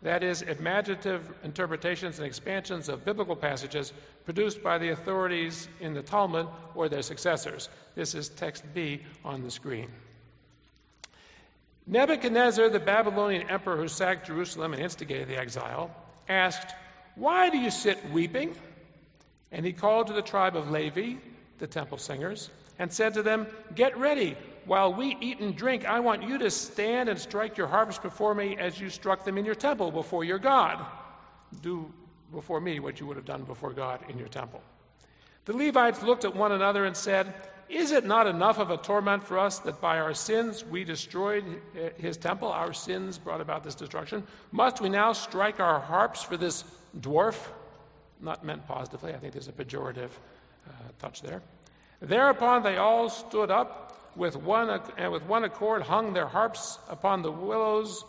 that 0.02 0.24
is, 0.24 0.42
imaginative 0.42 1.32
interpretations 1.44 2.18
and 2.18 2.28
expansions 2.28 2.90
of 2.90 3.06
biblical 3.06 3.36
passages 3.36 3.94
produced 4.26 4.62
by 4.62 4.78
the 4.78 4.90
authorities 4.90 5.70
in 5.80 5.94
the 5.94 6.02
Talmud 6.02 6.48
or 6.76 6.90
their 6.90 7.04
successors. 7.04 7.70
This 7.96 8.16
is 8.16 8.30
text 8.30 8.64
B 8.74 9.02
on 9.24 9.44
the 9.44 9.52
screen. 9.52 9.90
Nebuchadnezzar, 11.88 12.70
the 12.70 12.80
Babylonian 12.80 13.50
emperor 13.50 13.78
who 13.78 13.88
sacked 13.88 14.28
Jerusalem 14.28 14.74
and 14.74 14.82
instigated 14.82 15.28
the 15.28 15.40
exile, 15.40 15.92
asked, 16.28 16.74
Why 17.16 17.50
do 17.50 17.58
you 17.58 17.72
sit 17.72 17.98
weeping? 18.12 18.56
And 19.52 19.66
he 19.66 19.74
called 19.74 20.08
to 20.08 20.14
the 20.14 20.22
tribe 20.22 20.56
of 20.56 20.72
Levi, 20.72 21.16
the 21.60 21.68
temple 21.68 21.98
singers, 21.98 22.50
and 22.80 22.92
said 22.92 23.14
to 23.14 23.24
them, 23.24 23.48
Get 23.76 23.98
ready. 23.98 24.36
While 24.66 24.94
we 24.94 25.18
eat 25.20 25.40
and 25.40 25.56
drink, 25.56 25.86
I 25.86 26.00
want 26.00 26.24
you 26.24 26.38
to 26.38 26.52
stand 26.52 27.10
and 27.10 27.20
strike 27.20 27.58
your 27.58 27.68
harps 27.68 27.98
before 27.98 28.36
me 28.36 28.58
as 28.58 28.80
you 28.80 28.90
struck 28.90 29.26
them 29.26 29.38
in 29.38 29.46
your 29.46 29.56
temple 29.56 29.92
before 29.92 30.24
your 30.24 30.40
God. 30.40 30.86
Do 31.62 31.92
before 32.32 32.62
me 32.62 32.80
what 32.80 33.00
you 33.00 33.06
would 33.06 33.18
have 33.18 33.26
done 33.26 33.44
before 33.44 33.74
God 33.74 34.00
in 34.10 34.18
your 34.18 34.28
temple. 34.28 34.62
The 35.46 35.54
Levites 35.54 36.04
looked 36.04 36.26
at 36.26 36.36
one 36.36 36.52
another 36.52 36.86
and 36.86 36.96
said, 36.96 37.34
Is 37.70 37.92
it 37.92 38.06
not 38.06 38.28
enough 38.28 38.60
of 38.60 38.70
a 38.70 38.78
torment 38.78 39.24
for 39.24 39.38
us 39.38 39.60
that 39.60 39.82
by 39.82 40.00
our 40.00 40.14
sins 40.14 40.64
we 40.64 40.84
destroyed 40.84 41.44
his 41.98 42.18
temple? 42.18 42.48
Our 42.48 42.74
sins 42.74 43.18
brought 43.18 43.42
about 43.42 43.64
this 43.64 43.76
destruction. 43.76 44.24
Must 44.52 44.80
we 44.82 44.90
now 44.90 45.14
strike 45.14 45.60
our 45.60 45.80
harps 45.80 46.24
for 46.24 46.38
this 46.38 46.64
dwarf? 47.00 47.36
Not 48.22 48.46
meant 48.46 48.66
positively, 48.68 49.14
I 49.14 49.18
think 49.18 49.34
there's 49.34 49.48
a 49.48 49.52
pejorative 49.52 50.12
uh, 50.68 50.72
touch 51.00 51.22
there. 51.22 51.42
Thereupon 52.02 52.64
they 52.64 52.78
all 52.78 53.10
stood 53.10 53.50
up 53.50 53.91
with 54.16 54.36
one, 54.36 54.82
and 54.98 55.12
with 55.12 55.24
one 55.24 55.44
accord 55.44 55.82
hung 55.82 56.14
their 56.14 56.28
harps 56.28 56.80
upon 56.90 57.22
the 57.22 57.32
willows 57.32 58.04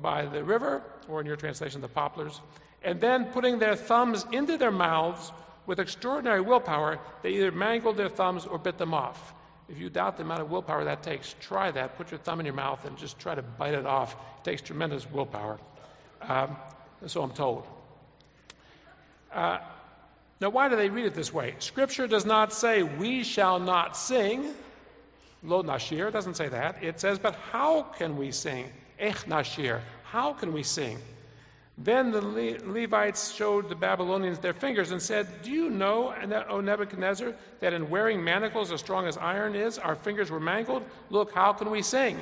by 0.00 0.26
the 0.26 0.42
river, 0.44 0.82
or 1.08 1.20
in 1.20 1.26
your 1.26 1.36
translation, 1.36 1.80
the 1.80 1.88
poplars, 1.88 2.40
and 2.82 3.00
then 3.00 3.26
putting 3.26 3.58
their 3.58 3.74
thumbs 3.74 4.24
into 4.32 4.56
their 4.56 4.70
mouths 4.70 5.32
with 5.66 5.80
extraordinary 5.80 6.40
willpower, 6.40 6.98
they 7.22 7.30
either 7.30 7.52
mangled 7.52 7.96
their 7.96 8.08
thumbs 8.08 8.46
or 8.46 8.58
bit 8.58 8.78
them 8.78 8.94
off. 8.94 9.34
If 9.68 9.78
you 9.78 9.90
doubt 9.90 10.16
the 10.16 10.22
amount 10.22 10.40
of 10.40 10.50
willpower 10.50 10.84
that 10.84 11.02
takes, 11.02 11.34
try 11.40 11.70
that. 11.72 11.96
Put 11.98 12.10
your 12.10 12.18
thumb 12.18 12.40
in 12.40 12.46
your 12.46 12.54
mouth 12.54 12.86
and 12.86 12.96
just 12.96 13.18
try 13.18 13.34
to 13.34 13.42
bite 13.42 13.74
it 13.74 13.84
off. 13.84 14.14
It 14.14 14.44
takes 14.44 14.62
tremendous 14.62 15.10
willpower. 15.10 15.58
Um, 16.22 16.56
so 17.06 17.22
I'm 17.22 17.32
told. 17.32 17.66
Uh, 19.32 19.58
now, 20.40 20.50
why 20.50 20.68
do 20.68 20.76
they 20.76 20.88
read 20.88 21.04
it 21.04 21.14
this 21.14 21.34
way? 21.34 21.54
Scripture 21.58 22.06
does 22.06 22.24
not 22.24 22.52
say, 22.52 22.82
We 22.82 23.24
shall 23.24 23.58
not 23.58 23.96
sing. 23.96 24.54
Lo 25.42 25.62
nashir 25.62 26.12
doesn't 26.12 26.34
say 26.34 26.48
that. 26.48 26.82
It 26.82 27.00
says, 27.00 27.18
But 27.18 27.34
how 27.34 27.82
can 27.82 28.16
we 28.16 28.32
sing? 28.32 28.72
Ech 28.98 29.24
nashir. 29.26 29.80
How 30.04 30.32
can 30.32 30.52
we 30.52 30.62
sing? 30.62 30.98
Then 31.80 32.10
the 32.10 32.20
Le- 32.20 32.58
Levites 32.72 33.32
showed 33.32 33.68
the 33.68 33.76
Babylonians 33.76 34.40
their 34.40 34.52
fingers 34.52 34.90
and 34.90 35.00
said, 35.00 35.28
Do 35.42 35.52
you 35.52 35.70
know, 35.70 36.12
O 36.48 36.60
Nebuchadnezzar, 36.60 37.34
that 37.60 37.72
in 37.72 37.88
wearing 37.88 38.22
manacles 38.22 38.72
as 38.72 38.80
strong 38.80 39.06
as 39.06 39.16
iron 39.16 39.54
is, 39.54 39.78
our 39.78 39.94
fingers 39.94 40.30
were 40.30 40.40
mangled? 40.40 40.82
Look, 41.10 41.32
how 41.32 41.52
can 41.52 41.70
we 41.70 41.82
sing? 41.82 42.18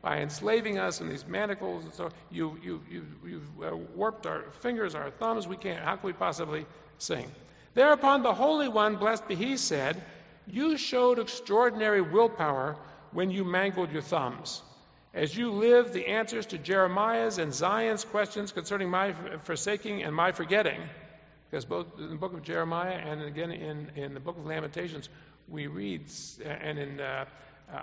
By 0.00 0.20
enslaving 0.20 0.78
us 0.78 1.00
in 1.02 1.10
these 1.10 1.26
manacles, 1.26 1.84
and 1.84 1.92
so 1.92 2.10
you, 2.30 2.58
you, 2.62 2.80
you, 2.90 3.04
you've 3.26 3.62
uh, 3.62 3.76
warped 3.76 4.24
our 4.24 4.44
fingers, 4.60 4.94
our 4.94 5.10
thumbs. 5.10 5.46
We 5.46 5.56
can't. 5.56 5.84
How 5.84 5.96
can 5.96 6.06
we 6.06 6.12
possibly 6.14 6.64
sing? 6.96 7.30
Thereupon 7.74 8.22
the 8.22 8.32
Holy 8.32 8.68
One, 8.68 8.96
blessed 8.96 9.28
be 9.28 9.34
He, 9.34 9.58
said, 9.58 10.02
You 10.46 10.76
showed 10.76 11.18
extraordinary 11.18 12.00
willpower 12.00 12.76
when 13.12 13.30
you 13.30 13.44
mangled 13.44 13.90
your 13.90 14.02
thumbs. 14.02 14.62
As 15.14 15.36
you 15.36 15.50
live 15.50 15.92
the 15.92 16.06
answers 16.06 16.46
to 16.46 16.58
Jeremiah's 16.58 17.38
and 17.38 17.52
Zion's 17.52 18.04
questions 18.04 18.52
concerning 18.52 18.90
my 18.90 19.14
forsaking 19.40 20.02
and 20.02 20.14
my 20.14 20.30
forgetting, 20.30 20.80
because 21.50 21.64
both 21.64 21.86
in 21.98 22.10
the 22.10 22.16
book 22.16 22.34
of 22.34 22.42
Jeremiah 22.42 22.98
and 22.98 23.22
again 23.22 23.50
in, 23.50 23.90
in 23.96 24.12
the 24.12 24.20
book 24.20 24.36
of 24.36 24.44
Lamentations, 24.44 25.08
we 25.48 25.68
read, 25.68 26.04
and 26.44 26.78
in 26.78 27.00
uh, 27.00 27.24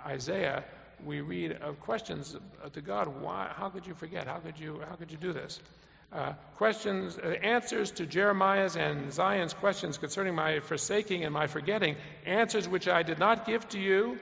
Isaiah, 0.06 0.64
we 1.04 1.22
read 1.22 1.52
of 1.60 1.80
questions 1.80 2.36
to 2.72 2.80
God. 2.80 3.08
Why? 3.08 3.50
How 3.52 3.68
could 3.68 3.86
you 3.86 3.94
forget? 3.94 4.26
How 4.26 4.38
could 4.38 4.58
you? 4.58 4.80
How 4.88 4.94
could 4.94 5.10
you 5.10 5.16
do 5.16 5.32
this? 5.32 5.60
Uh, 6.14 6.32
questions, 6.54 7.18
uh, 7.18 7.28
answers 7.42 7.90
to 7.90 8.06
Jeremiah's 8.06 8.76
and 8.76 9.12
Zion's 9.12 9.52
questions 9.52 9.98
concerning 9.98 10.34
my 10.34 10.60
forsaking 10.60 11.24
and 11.24 11.34
my 11.34 11.48
forgetting, 11.48 11.96
answers 12.24 12.68
which 12.68 12.86
I 12.86 13.02
did 13.02 13.18
not 13.18 13.44
give 13.44 13.68
to 13.70 13.80
you 13.80 14.18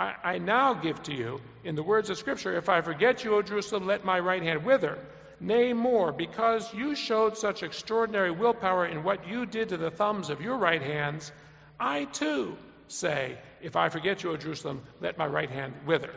I, 0.00 0.14
I 0.24 0.38
now 0.38 0.72
give 0.72 1.02
to 1.04 1.14
you, 1.14 1.40
in 1.62 1.74
the 1.74 1.82
words 1.82 2.08
of 2.08 2.16
Scripture, 2.16 2.56
if 2.56 2.70
I 2.70 2.80
forget 2.80 3.22
you, 3.22 3.34
O 3.34 3.42
Jerusalem, 3.42 3.86
let 3.86 4.02
my 4.02 4.18
right 4.18 4.42
hand 4.42 4.64
wither. 4.64 4.98
Nay, 5.40 5.74
more, 5.74 6.10
because 6.10 6.72
you 6.72 6.94
showed 6.94 7.36
such 7.36 7.62
extraordinary 7.62 8.30
willpower 8.30 8.86
in 8.86 9.02
what 9.02 9.28
you 9.28 9.44
did 9.44 9.68
to 9.70 9.76
the 9.76 9.90
thumbs 9.90 10.30
of 10.30 10.40
your 10.40 10.56
right 10.56 10.80
hands, 10.80 11.32
I 11.78 12.06
too 12.06 12.56
say, 12.88 13.36
if 13.60 13.76
I 13.76 13.90
forget 13.90 14.22
you, 14.22 14.30
O 14.30 14.36
Jerusalem, 14.38 14.82
let 15.02 15.18
my 15.18 15.26
right 15.26 15.50
hand 15.50 15.74
wither. 15.86 16.14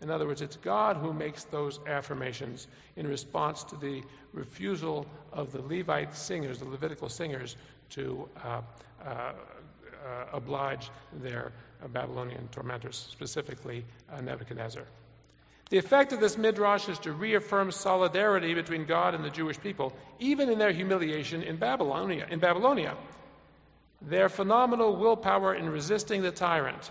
In 0.00 0.10
other 0.10 0.26
words, 0.26 0.42
it's 0.42 0.56
God 0.56 0.96
who 0.96 1.12
makes 1.12 1.44
those 1.44 1.80
affirmations 1.86 2.68
in 2.96 3.06
response 3.06 3.64
to 3.64 3.76
the 3.76 4.02
refusal 4.32 5.06
of 5.32 5.52
the 5.52 5.60
Levite 5.60 6.14
singers, 6.14 6.60
the 6.60 6.68
Levitical 6.68 7.08
singers, 7.08 7.56
to 7.90 8.28
uh, 8.44 8.60
uh, 9.04 9.08
uh, 9.08 9.32
oblige 10.32 10.90
their 11.22 11.52
Babylonian 11.92 12.48
tormentors, 12.48 13.08
specifically 13.10 13.84
uh, 14.12 14.20
Nebuchadnezzar. 14.20 14.84
The 15.70 15.78
effect 15.78 16.12
of 16.12 16.20
this 16.20 16.38
midrash 16.38 16.88
is 16.88 16.98
to 17.00 17.12
reaffirm 17.12 17.70
solidarity 17.70 18.54
between 18.54 18.86
God 18.86 19.14
and 19.14 19.24
the 19.24 19.30
Jewish 19.30 19.60
people, 19.60 19.92
even 20.18 20.48
in 20.48 20.58
their 20.58 20.72
humiliation 20.72 21.42
in 21.42 21.56
Babylonia. 21.56 22.26
In 22.30 22.38
Babylonia. 22.38 22.96
Their 24.00 24.28
phenomenal 24.28 24.96
willpower 24.96 25.54
in 25.54 25.68
resisting 25.68 26.22
the 26.22 26.30
tyrant 26.30 26.90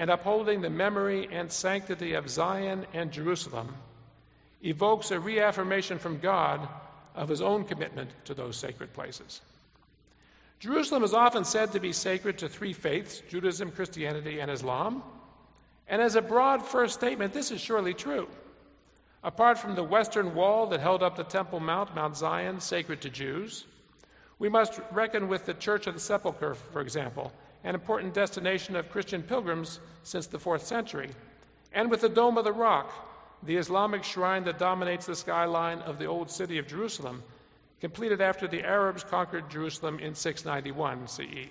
and 0.00 0.10
upholding 0.10 0.62
the 0.62 0.70
memory 0.70 1.28
and 1.30 1.52
sanctity 1.52 2.14
of 2.14 2.30
Zion 2.30 2.86
and 2.94 3.12
Jerusalem 3.12 3.74
evokes 4.62 5.10
a 5.10 5.20
reaffirmation 5.20 5.98
from 5.98 6.18
God 6.18 6.66
of 7.14 7.28
his 7.28 7.42
own 7.42 7.64
commitment 7.64 8.08
to 8.24 8.32
those 8.32 8.56
sacred 8.56 8.94
places. 8.94 9.42
Jerusalem 10.58 11.04
is 11.04 11.12
often 11.12 11.44
said 11.44 11.72
to 11.72 11.80
be 11.80 11.92
sacred 11.92 12.38
to 12.38 12.48
three 12.48 12.72
faiths 12.72 13.22
Judaism, 13.28 13.72
Christianity, 13.72 14.40
and 14.40 14.50
Islam. 14.50 15.02
And 15.86 16.00
as 16.00 16.16
a 16.16 16.22
broad 16.22 16.64
first 16.64 16.94
statement, 16.94 17.34
this 17.34 17.50
is 17.50 17.60
surely 17.60 17.92
true. 17.92 18.26
Apart 19.22 19.58
from 19.58 19.74
the 19.74 19.84
western 19.84 20.34
wall 20.34 20.66
that 20.68 20.80
held 20.80 21.02
up 21.02 21.16
the 21.16 21.24
Temple 21.24 21.60
Mount, 21.60 21.94
Mount 21.94 22.16
Zion, 22.16 22.58
sacred 22.60 23.02
to 23.02 23.10
Jews, 23.10 23.66
we 24.38 24.48
must 24.48 24.80
reckon 24.92 25.28
with 25.28 25.44
the 25.44 25.52
Church 25.52 25.86
of 25.86 25.92
the 25.92 26.00
Sepulchre, 26.00 26.54
for 26.54 26.80
example, 26.80 27.32
an 27.64 27.74
important 27.74 28.14
destination 28.14 28.76
of 28.76 28.90
Christian 28.90 29.22
pilgrims 29.22 29.80
since 30.02 30.26
the 30.26 30.38
fourth 30.38 30.66
century, 30.66 31.10
and 31.72 31.90
with 31.90 32.00
the 32.00 32.08
Dome 32.08 32.38
of 32.38 32.44
the 32.44 32.52
Rock, 32.52 32.90
the 33.42 33.56
Islamic 33.56 34.04
shrine 34.04 34.44
that 34.44 34.58
dominates 34.58 35.06
the 35.06 35.16
skyline 35.16 35.78
of 35.80 35.98
the 35.98 36.06
old 36.06 36.30
city 36.30 36.58
of 36.58 36.66
Jerusalem 36.66 37.22
completed 37.80 38.20
after 38.20 38.46
the 38.46 38.62
Arabs 38.62 39.04
conquered 39.04 39.50
Jerusalem 39.50 39.98
in 39.98 40.14
691 40.14 41.08
CE. 41.08 41.48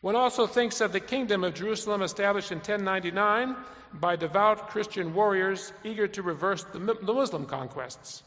One 0.00 0.16
also 0.16 0.46
thinks 0.46 0.80
of 0.80 0.92
the 0.92 1.00
kingdom 1.00 1.44
of 1.44 1.54
Jerusalem 1.54 2.02
established 2.02 2.52
in 2.52 2.58
1099 2.58 3.56
by 3.94 4.16
devout 4.16 4.68
Christian 4.68 5.14
warriors 5.14 5.72
eager 5.84 6.08
to 6.08 6.22
reverse 6.22 6.64
the, 6.64 6.80
Muslim 6.80 7.46
conquests. 7.46 8.22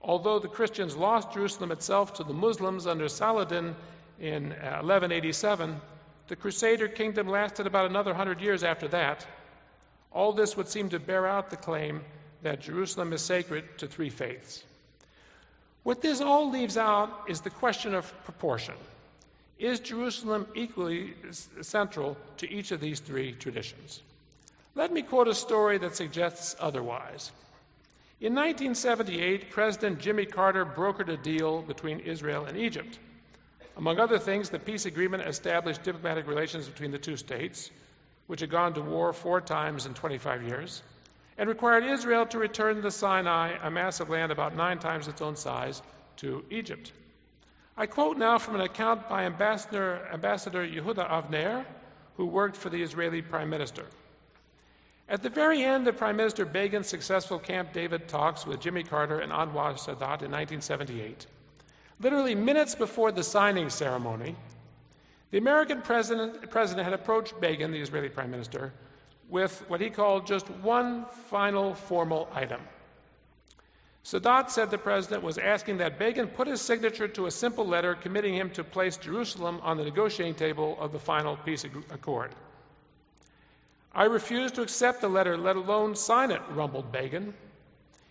Although 0.00 0.38
the 0.38 0.48
Christians 0.48 0.96
lost 0.96 1.32
Jerusalem 1.32 1.70
itself 1.70 2.14
to 2.14 2.24
the 2.24 2.32
Muslims 2.32 2.86
under 2.86 3.08
Saladin 3.08 3.74
in 4.20 4.50
1187, 4.50 5.70
uh, 5.70 5.74
the 6.28 6.36
Crusader 6.36 6.88
kingdom 6.88 7.28
lasted 7.28 7.66
about 7.66 7.88
another 7.88 8.14
hundred 8.14 8.40
years 8.40 8.64
after 8.64 8.88
that. 8.88 9.26
All 10.12 10.32
this 10.32 10.56
would 10.56 10.68
seem 10.68 10.88
to 10.90 10.98
bear 10.98 11.26
out 11.26 11.50
the 11.50 11.56
claim 11.56 12.02
that 12.42 12.60
Jerusalem 12.60 13.12
is 13.12 13.22
sacred 13.22 13.78
to 13.78 13.86
three 13.86 14.10
faiths. 14.10 14.64
What 15.82 16.02
this 16.02 16.20
all 16.20 16.50
leaves 16.50 16.76
out 16.76 17.24
is 17.28 17.40
the 17.40 17.50
question 17.50 17.94
of 17.94 18.12
proportion. 18.24 18.74
Is 19.58 19.80
Jerusalem 19.80 20.46
equally 20.54 21.14
central 21.60 22.16
to 22.38 22.50
each 22.50 22.72
of 22.72 22.80
these 22.80 23.00
three 23.00 23.32
traditions? 23.32 24.02
Let 24.74 24.92
me 24.92 25.02
quote 25.02 25.28
a 25.28 25.34
story 25.34 25.78
that 25.78 25.96
suggests 25.96 26.56
otherwise. 26.60 27.30
In 28.20 28.34
1978, 28.34 29.50
President 29.50 29.98
Jimmy 29.98 30.26
Carter 30.26 30.66
brokered 30.66 31.08
a 31.08 31.16
deal 31.16 31.62
between 31.62 32.00
Israel 32.00 32.46
and 32.46 32.56
Egypt. 32.56 32.98
Among 33.76 33.98
other 33.98 34.18
things, 34.18 34.48
the 34.48 34.58
peace 34.58 34.86
agreement 34.86 35.22
established 35.24 35.82
diplomatic 35.82 36.26
relations 36.26 36.68
between 36.68 36.90
the 36.90 36.98
two 36.98 37.16
states, 37.16 37.70
which 38.26 38.40
had 38.40 38.50
gone 38.50 38.72
to 38.74 38.80
war 38.80 39.12
four 39.12 39.40
times 39.40 39.86
in 39.86 39.94
25 39.94 40.42
years 40.42 40.82
and 41.38 41.48
required 41.48 41.84
Israel 41.84 42.24
to 42.26 42.38
return 42.38 42.80
the 42.80 42.90
Sinai, 42.90 43.56
a 43.62 43.70
mass 43.70 44.00
of 44.00 44.08
land 44.08 44.32
about 44.32 44.56
nine 44.56 44.78
times 44.78 45.06
its 45.08 45.20
own 45.20 45.36
size, 45.36 45.82
to 46.16 46.44
Egypt. 46.50 46.92
I 47.76 47.84
quote 47.84 48.16
now 48.16 48.38
from 48.38 48.54
an 48.54 48.62
account 48.62 49.06
by 49.08 49.24
Ambassador, 49.24 50.08
Ambassador 50.12 50.66
Yehuda 50.66 51.10
Avner, 51.10 51.66
who 52.16 52.24
worked 52.24 52.56
for 52.56 52.70
the 52.70 52.82
Israeli 52.82 53.20
Prime 53.20 53.50
Minister. 53.50 53.84
At 55.08 55.22
the 55.22 55.28
very 55.28 55.62
end 55.62 55.86
of 55.86 55.98
Prime 55.98 56.16
Minister 56.16 56.46
Begin's 56.46 56.86
successful 56.86 57.38
Camp 57.38 57.74
David 57.74 58.08
talks 58.08 58.46
with 58.46 58.60
Jimmy 58.60 58.82
Carter 58.82 59.20
and 59.20 59.30
Anwar 59.30 59.74
Sadat 59.74 60.22
in 60.22 60.32
1978, 60.32 61.26
literally 62.00 62.34
minutes 62.34 62.74
before 62.74 63.12
the 63.12 63.22
signing 63.22 63.70
ceremony, 63.70 64.36
the 65.30 65.38
American 65.38 65.82
president, 65.82 66.48
president 66.50 66.84
had 66.84 66.92
approached 66.92 67.40
Begin, 67.40 67.70
the 67.70 67.80
Israeli 67.80 68.08
prime 68.08 68.30
minister, 68.30 68.72
with 69.28 69.64
what 69.68 69.80
he 69.80 69.90
called 69.90 70.26
just 70.26 70.48
one 70.50 71.04
final 71.28 71.74
formal 71.74 72.28
item. 72.32 72.60
Sadat 74.04 74.50
said 74.50 74.70
the 74.70 74.78
president 74.78 75.24
was 75.24 75.36
asking 75.36 75.78
that 75.78 75.98
Begin 75.98 76.28
put 76.28 76.46
his 76.46 76.60
signature 76.60 77.08
to 77.08 77.26
a 77.26 77.30
simple 77.30 77.66
letter 77.66 77.96
committing 77.96 78.34
him 78.34 78.50
to 78.50 78.62
place 78.62 78.96
Jerusalem 78.96 79.58
on 79.64 79.76
the 79.76 79.82
negotiating 79.82 80.36
table 80.36 80.76
of 80.78 80.92
the 80.92 80.98
final 80.98 81.36
peace 81.38 81.64
accord. 81.64 82.30
I 83.92 84.04
refuse 84.04 84.52
to 84.52 84.62
accept 84.62 85.00
the 85.00 85.08
letter, 85.08 85.36
let 85.36 85.56
alone 85.56 85.96
sign 85.96 86.30
it, 86.30 86.42
rumbled 86.50 86.92
Begin. 86.92 87.34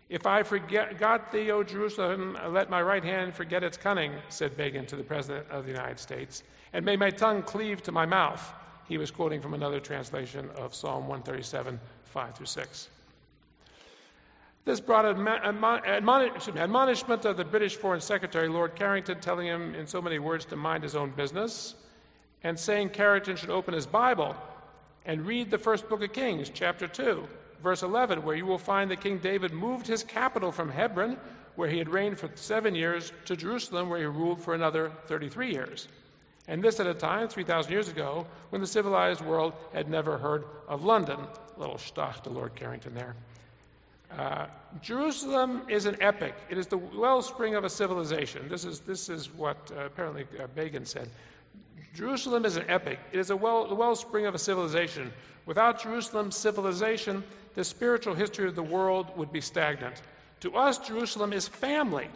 If 0.08 0.28
I 0.28 0.44
forgot 0.44 1.32
thee, 1.32 1.50
O 1.50 1.64
Jerusalem, 1.64 2.38
let 2.50 2.70
my 2.70 2.82
right 2.82 3.04
hand 3.04 3.34
forget 3.34 3.64
its 3.64 3.76
cunning, 3.76 4.14
said 4.30 4.56
Begin 4.56 4.86
to 4.86 4.96
the 4.96 5.04
President 5.04 5.50
of 5.50 5.66
the 5.66 5.72
United 5.72 6.00
States, 6.00 6.44
and 6.74 6.86
may 6.86 6.96
my 6.96 7.10
tongue 7.10 7.42
cleave 7.42 7.82
to 7.84 7.92
my 7.92 8.06
mouth. 8.06 8.54
He 8.88 9.00
was 9.00 9.10
quoting 9.10 9.42
from 9.42 9.56
another 9.56 9.80
translation 9.80 10.50
of 10.58 10.76
Psalm 10.76 11.08
137, 11.08 11.80
5 12.04 12.36
through 12.36 12.46
6. 12.46 12.90
This 14.64 14.80
brought 14.80 15.06
an 15.06 15.28
admonishment 15.28 17.26
of 17.26 17.38
the 17.38 17.46
British 17.46 17.76
Foreign 17.76 18.02
Secretary, 18.02 18.48
Lord 18.48 18.76
Carrington, 18.76 19.20
telling 19.20 19.48
him 19.48 19.74
in 19.74 19.88
so 19.88 20.02
many 20.04 20.20
words 20.20 20.46
to 20.46 20.56
mind 20.56 20.84
his 20.84 20.96
own 20.96 21.12
business, 21.12 21.74
and 22.44 22.60
saying 22.60 22.90
Carrington 22.90 23.36
should 23.36 23.50
open 23.50 23.74
his 23.74 23.88
Bible 23.88 24.36
and 25.06 25.26
read 25.26 25.50
the 25.50 25.58
first 25.58 25.90
book 25.90 26.04
of 26.04 26.14
Kings, 26.14 26.52
chapter 26.54 26.88
2, 26.88 27.28
verse 27.62 27.84
11, 27.84 28.24
where 28.24 28.36
you 28.36 28.46
will 28.46 28.58
find 28.58 28.92
that 28.92 29.02
King 29.02 29.18
David 29.18 29.52
moved 29.52 29.88
his 29.88 30.04
capital 30.04 30.52
from 30.52 30.70
Hebron, 30.70 31.18
where 31.56 31.70
he 31.70 31.78
had 31.78 31.90
reigned 31.90 32.20
for 32.20 32.30
seven 32.36 32.76
years, 32.76 33.12
to 33.26 33.36
Jerusalem, 33.36 33.90
where 33.90 34.00
he 34.00 34.06
ruled 34.06 34.42
for 34.42 34.54
another 34.54 34.92
33 35.08 35.52
years. 35.52 35.88
And 36.48 36.64
this 36.64 36.80
at 36.80 36.88
a 36.88 36.94
time, 36.94 37.28
3,000 37.28 37.72
years 37.72 37.90
ago, 37.90 38.28
when 38.50 38.62
the 38.62 38.68
civilized 38.68 39.22
world 39.22 39.54
had 39.74 39.90
never 39.90 40.18
heard 40.18 40.46
of 40.68 40.84
London. 40.84 41.20
A 41.56 41.60
little 41.60 41.78
stach 41.78 42.22
to 42.24 42.30
Lord 42.30 42.54
Carrington 42.56 42.94
there. 42.94 43.16
Uh, 44.16 44.46
Jerusalem 44.82 45.64
is 45.68 45.86
an 45.86 45.98
epic. 46.02 46.36
It 46.50 46.58
is 46.58 46.68
the 46.68 46.78
wellspring 46.78 47.56
of 47.56 47.64
a 47.64 47.70
civilization. 47.70 48.48
This 48.48 48.64
is, 48.64 48.80
this 48.80 49.10
is 49.10 49.34
what 49.34 49.58
uh, 49.76 49.86
apparently 49.86 50.26
uh, 50.40 50.48
Begin 50.48 50.86
said. 50.86 51.10
Jerusalem 51.94 52.46
is 52.46 52.58
an 52.58 52.66
epic. 52.68 53.00
It 53.12 53.20
is 53.20 53.30
a 53.30 53.36
well, 53.36 53.68
the 53.68 53.76
wellspring 53.76 54.26
of 54.26 54.36
a 54.36 54.40
civilization. 54.40 55.12
Without 55.46 55.82
Jerusalem, 55.82 56.32
civilization, 56.32 57.24
the 57.56 57.64
spiritual 57.64 58.14
history 58.14 58.48
of 58.48 58.56
the 58.56 58.64
world 58.64 59.08
would 59.18 59.32
be 59.32 59.42
stagnant. 59.42 60.02
To 60.42 60.56
us, 60.56 60.78
Jerusalem 60.78 61.34
is 61.34 61.48
family. 61.48 62.10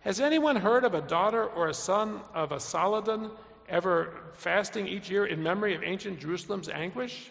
Has 0.00 0.20
anyone 0.20 0.56
heard 0.56 0.84
of 0.84 0.94
a 0.94 1.00
daughter 1.00 1.46
or 1.46 1.68
a 1.68 1.74
son 1.74 2.20
of 2.34 2.52
a 2.52 2.60
Saladin 2.60 3.30
ever 3.68 4.12
fasting 4.34 4.86
each 4.86 5.08
year 5.08 5.26
in 5.26 5.42
memory 5.42 5.74
of 5.74 5.82
ancient 5.82 6.20
Jerusalem's 6.20 6.68
anguish? 6.68 7.30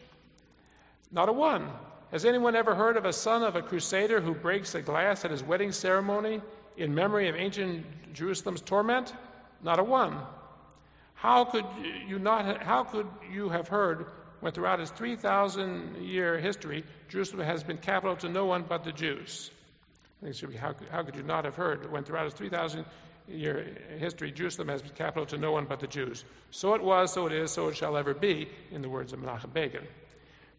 Not 1.12 1.30
a 1.30 1.34
one. 1.34 1.70
Has 2.12 2.26
anyone 2.26 2.56
ever 2.56 2.74
heard 2.74 2.98
of 2.98 3.06
a 3.06 3.14
son 3.14 3.44
of 3.44 3.56
a 3.56 3.62
crusader 3.62 4.22
who 4.22 4.34
breaks 4.34 4.74
a 4.76 4.82
glass 4.82 5.26
at 5.26 5.32
his 5.32 5.44
wedding 5.44 5.72
ceremony 5.72 6.42
in 6.78 6.94
memory 6.94 7.28
of 7.28 7.36
ancient 7.36 7.86
Jerusalem's 8.14 8.62
torment? 8.62 9.14
Not 9.62 9.80
a 9.80 9.84
one. 9.84 10.18
How 11.14 11.46
could 11.46 11.66
you 12.08 12.20
not? 12.20 12.62
How 12.64 12.84
could 12.84 13.08
you 13.32 13.50
have 13.50 13.68
heard 13.68 14.08
when 14.44 14.52
throughout 14.52 14.82
its 14.82 14.92
3,000 14.92 16.04
year 16.04 16.38
history, 16.38 16.84
Jerusalem 17.08 17.46
has 17.46 17.64
been 17.64 17.78
capital 17.78 18.14
to 18.18 18.28
no 18.28 18.46
one 18.46 18.66
but 18.68 18.84
the 18.84 18.92
Jews? 18.92 19.52
How, 20.60 20.76
how 20.92 21.02
could 21.02 21.16
you 21.16 21.24
not 21.24 21.46
have 21.46 21.56
heard 21.56 21.90
when 21.90 22.04
throughout 22.04 22.26
its 22.26 22.36
3,000 22.36 22.84
year 23.30 23.66
history, 23.98 24.34
Jerusalem 24.34 24.68
has 24.68 24.82
been 24.82 24.92
capital 24.92 25.26
to 25.28 25.38
no 25.38 25.54
one 25.54 25.64
but 25.64 25.80
the 25.80 25.88
Jews? 25.88 26.26
So 26.52 26.74
it 26.74 26.84
was, 26.84 27.14
so 27.14 27.26
it 27.26 27.32
is, 27.32 27.52
so 27.52 27.70
it 27.70 27.78
shall 27.78 27.96
ever 27.96 28.14
be, 28.14 28.50
in 28.72 28.82
the 28.82 28.90
words 28.90 29.14
of 29.14 29.20
Menachem 29.20 29.54
Begin. 29.54 29.88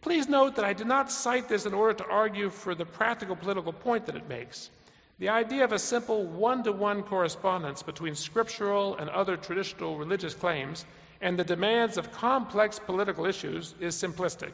Please 0.00 0.30
note 0.30 0.56
that 0.56 0.64
I 0.64 0.72
did 0.72 0.86
not 0.86 1.12
cite 1.12 1.46
this 1.46 1.66
in 1.66 1.74
order 1.74 1.92
to 1.92 2.08
argue 2.08 2.48
for 2.48 2.74
the 2.74 2.86
practical 2.86 3.36
political 3.36 3.72
point 3.72 4.06
that 4.06 4.16
it 4.16 4.26
makes. 4.30 4.70
The 5.18 5.28
idea 5.28 5.62
of 5.62 5.72
a 5.72 5.78
simple 5.78 6.24
one 6.24 6.62
to 6.64 6.72
one 6.72 7.02
correspondence 7.02 7.82
between 7.82 8.14
scriptural 8.14 8.96
and 8.96 9.10
other 9.10 9.36
traditional 9.36 9.98
religious 9.98 10.32
claims 10.32 10.86
and 11.24 11.38
the 11.38 11.44
demands 11.44 11.96
of 11.96 12.12
complex 12.12 12.78
political 12.78 13.24
issues 13.24 13.74
is 13.80 13.96
simplistic, 13.96 14.52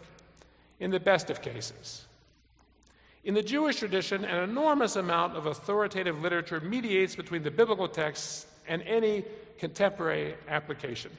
in 0.78 0.92
the 0.92 1.00
best 1.00 1.28
of 1.28 1.42
cases. 1.42 2.06
In 3.24 3.34
the 3.34 3.42
Jewish 3.42 3.80
tradition, 3.80 4.24
an 4.24 4.48
enormous 4.48 4.94
amount 4.94 5.36
of 5.36 5.46
authoritative 5.46 6.22
literature 6.22 6.60
mediates 6.60 7.16
between 7.16 7.42
the 7.42 7.50
biblical 7.50 7.88
texts 7.88 8.46
and 8.68 8.82
any 8.82 9.24
contemporary 9.58 10.36
application. 10.48 11.10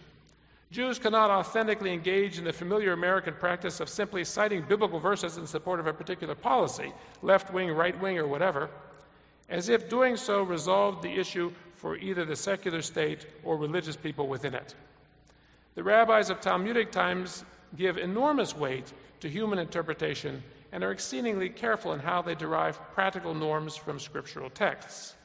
Jews 0.71 0.97
cannot 0.97 1.29
authentically 1.29 1.91
engage 1.91 2.37
in 2.37 2.45
the 2.45 2.53
familiar 2.53 2.93
American 2.93 3.33
practice 3.33 3.81
of 3.81 3.89
simply 3.89 4.23
citing 4.23 4.61
biblical 4.61 5.01
verses 5.01 5.35
in 5.35 5.45
support 5.45 5.81
of 5.81 5.85
a 5.85 5.91
particular 5.91 6.33
policy, 6.33 6.93
left 7.21 7.51
wing, 7.51 7.69
right 7.71 7.99
wing, 8.01 8.17
or 8.17 8.25
whatever 8.25 8.69
as 9.49 9.67
if 9.67 9.89
doing 9.89 10.15
so 10.15 10.43
resolved 10.43 11.03
the 11.03 11.11
issue 11.11 11.51
for 11.75 11.97
either 11.97 12.23
the 12.23 12.37
secular 12.37 12.81
state 12.81 13.27
or 13.43 13.57
religious 13.57 13.97
people 13.97 14.27
within 14.27 14.55
it. 14.55 14.75
The 15.73 15.83
rabbis 15.83 16.29
of 16.29 16.41
Talmudic 16.41 16.91
times 16.91 17.45
give 17.77 17.97
enormous 17.97 18.55
weight 18.55 18.91
to 19.21 19.29
human 19.29 19.57
interpretation 19.57 20.43
and 20.71 20.83
are 20.83 20.91
exceedingly 20.91 21.49
careful 21.49 21.93
in 21.93 21.99
how 21.99 22.21
they 22.21 22.35
derive 22.35 22.79
practical 22.93 23.33
norms 23.33 23.75
from 23.75 23.99
scriptural 23.99 24.49
texts. 24.49 25.15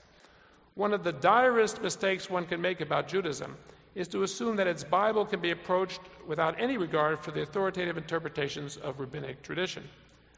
One 0.74 0.92
of 0.92 1.02
the 1.02 1.12
direst 1.12 1.82
mistakes 1.82 2.30
one 2.30 2.46
can 2.46 2.60
make 2.60 2.80
about 2.80 3.08
Judaism 3.08 3.56
is 3.96 4.06
to 4.08 4.22
assume 4.22 4.56
that 4.56 4.66
its 4.66 4.84
Bible 4.84 5.24
can 5.24 5.40
be 5.40 5.50
approached 5.50 6.00
without 6.26 6.60
any 6.60 6.76
regard 6.76 7.18
for 7.18 7.30
the 7.30 7.42
authoritative 7.42 7.96
interpretations 7.96 8.76
of 8.76 9.00
rabbinic 9.00 9.42
tradition. 9.42 9.82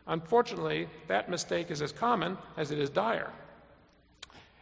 Unfortunately, 0.07 0.89
that 1.09 1.29
mistake 1.29 1.71
is 1.71 1.83
as 1.83 1.93
common 1.93 2.39
as 2.57 2.71
it 2.71 2.79
is 2.79 2.89
dire. 2.89 3.31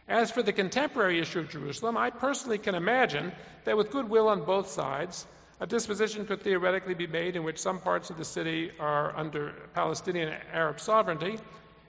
As 0.09 0.31
for 0.31 0.41
the 0.41 0.53
contemporary 0.53 1.19
issue 1.19 1.39
of 1.39 1.49
Jerusalem, 1.49 1.95
I 1.95 2.09
personally 2.09 2.57
can 2.57 2.75
imagine 2.75 3.31
that 3.65 3.77
with 3.77 3.91
goodwill 3.91 4.29
on 4.29 4.45
both 4.45 4.69
sides, 4.69 5.27
a 5.59 5.65
disposition 5.65 6.25
could 6.25 6.41
theoretically 6.41 6.93
be 6.93 7.07
made 7.07 7.35
in 7.35 7.43
which 7.43 7.57
some 7.57 7.79
parts 7.79 8.09
of 8.09 8.17
the 8.17 8.25
city 8.25 8.71
are 8.79 9.15
under 9.15 9.53
Palestinian 9.73 10.33
Arab 10.53 10.79
sovereignty 10.79 11.39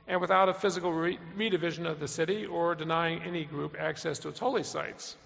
and 0.06 0.20
without 0.20 0.48
a 0.48 0.54
physical 0.54 0.92
re- 0.92 1.18
redivision 1.36 1.88
of 1.88 2.00
the 2.00 2.08
city 2.08 2.46
or 2.46 2.74
denying 2.74 3.22
any 3.22 3.44
group 3.44 3.76
access 3.78 4.18
to 4.18 4.28
its 4.28 4.38
holy 4.38 4.62
sites. 4.62 5.16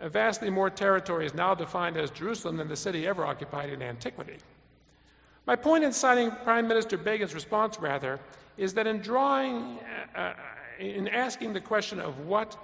A 0.00 0.08
vastly 0.08 0.50
more 0.50 0.68
territory 0.68 1.24
is 1.24 1.34
now 1.34 1.54
defined 1.54 1.96
as 1.96 2.10
Jerusalem 2.10 2.56
than 2.56 2.68
the 2.68 2.76
city 2.76 3.06
ever 3.06 3.24
occupied 3.24 3.70
in 3.70 3.80
antiquity. 3.80 4.36
My 5.46 5.56
point 5.56 5.84
in 5.84 5.92
citing 5.92 6.30
Prime 6.42 6.68
Minister 6.68 6.96
Begin's 6.96 7.34
response, 7.34 7.78
rather, 7.78 8.18
is 8.56 8.74
that 8.74 8.86
in 8.86 8.98
drawing 8.98 9.78
uh, 10.14 10.34
in 10.78 11.08
asking 11.08 11.52
the 11.52 11.60
question 11.60 12.00
of 12.00 12.18
what 12.26 12.56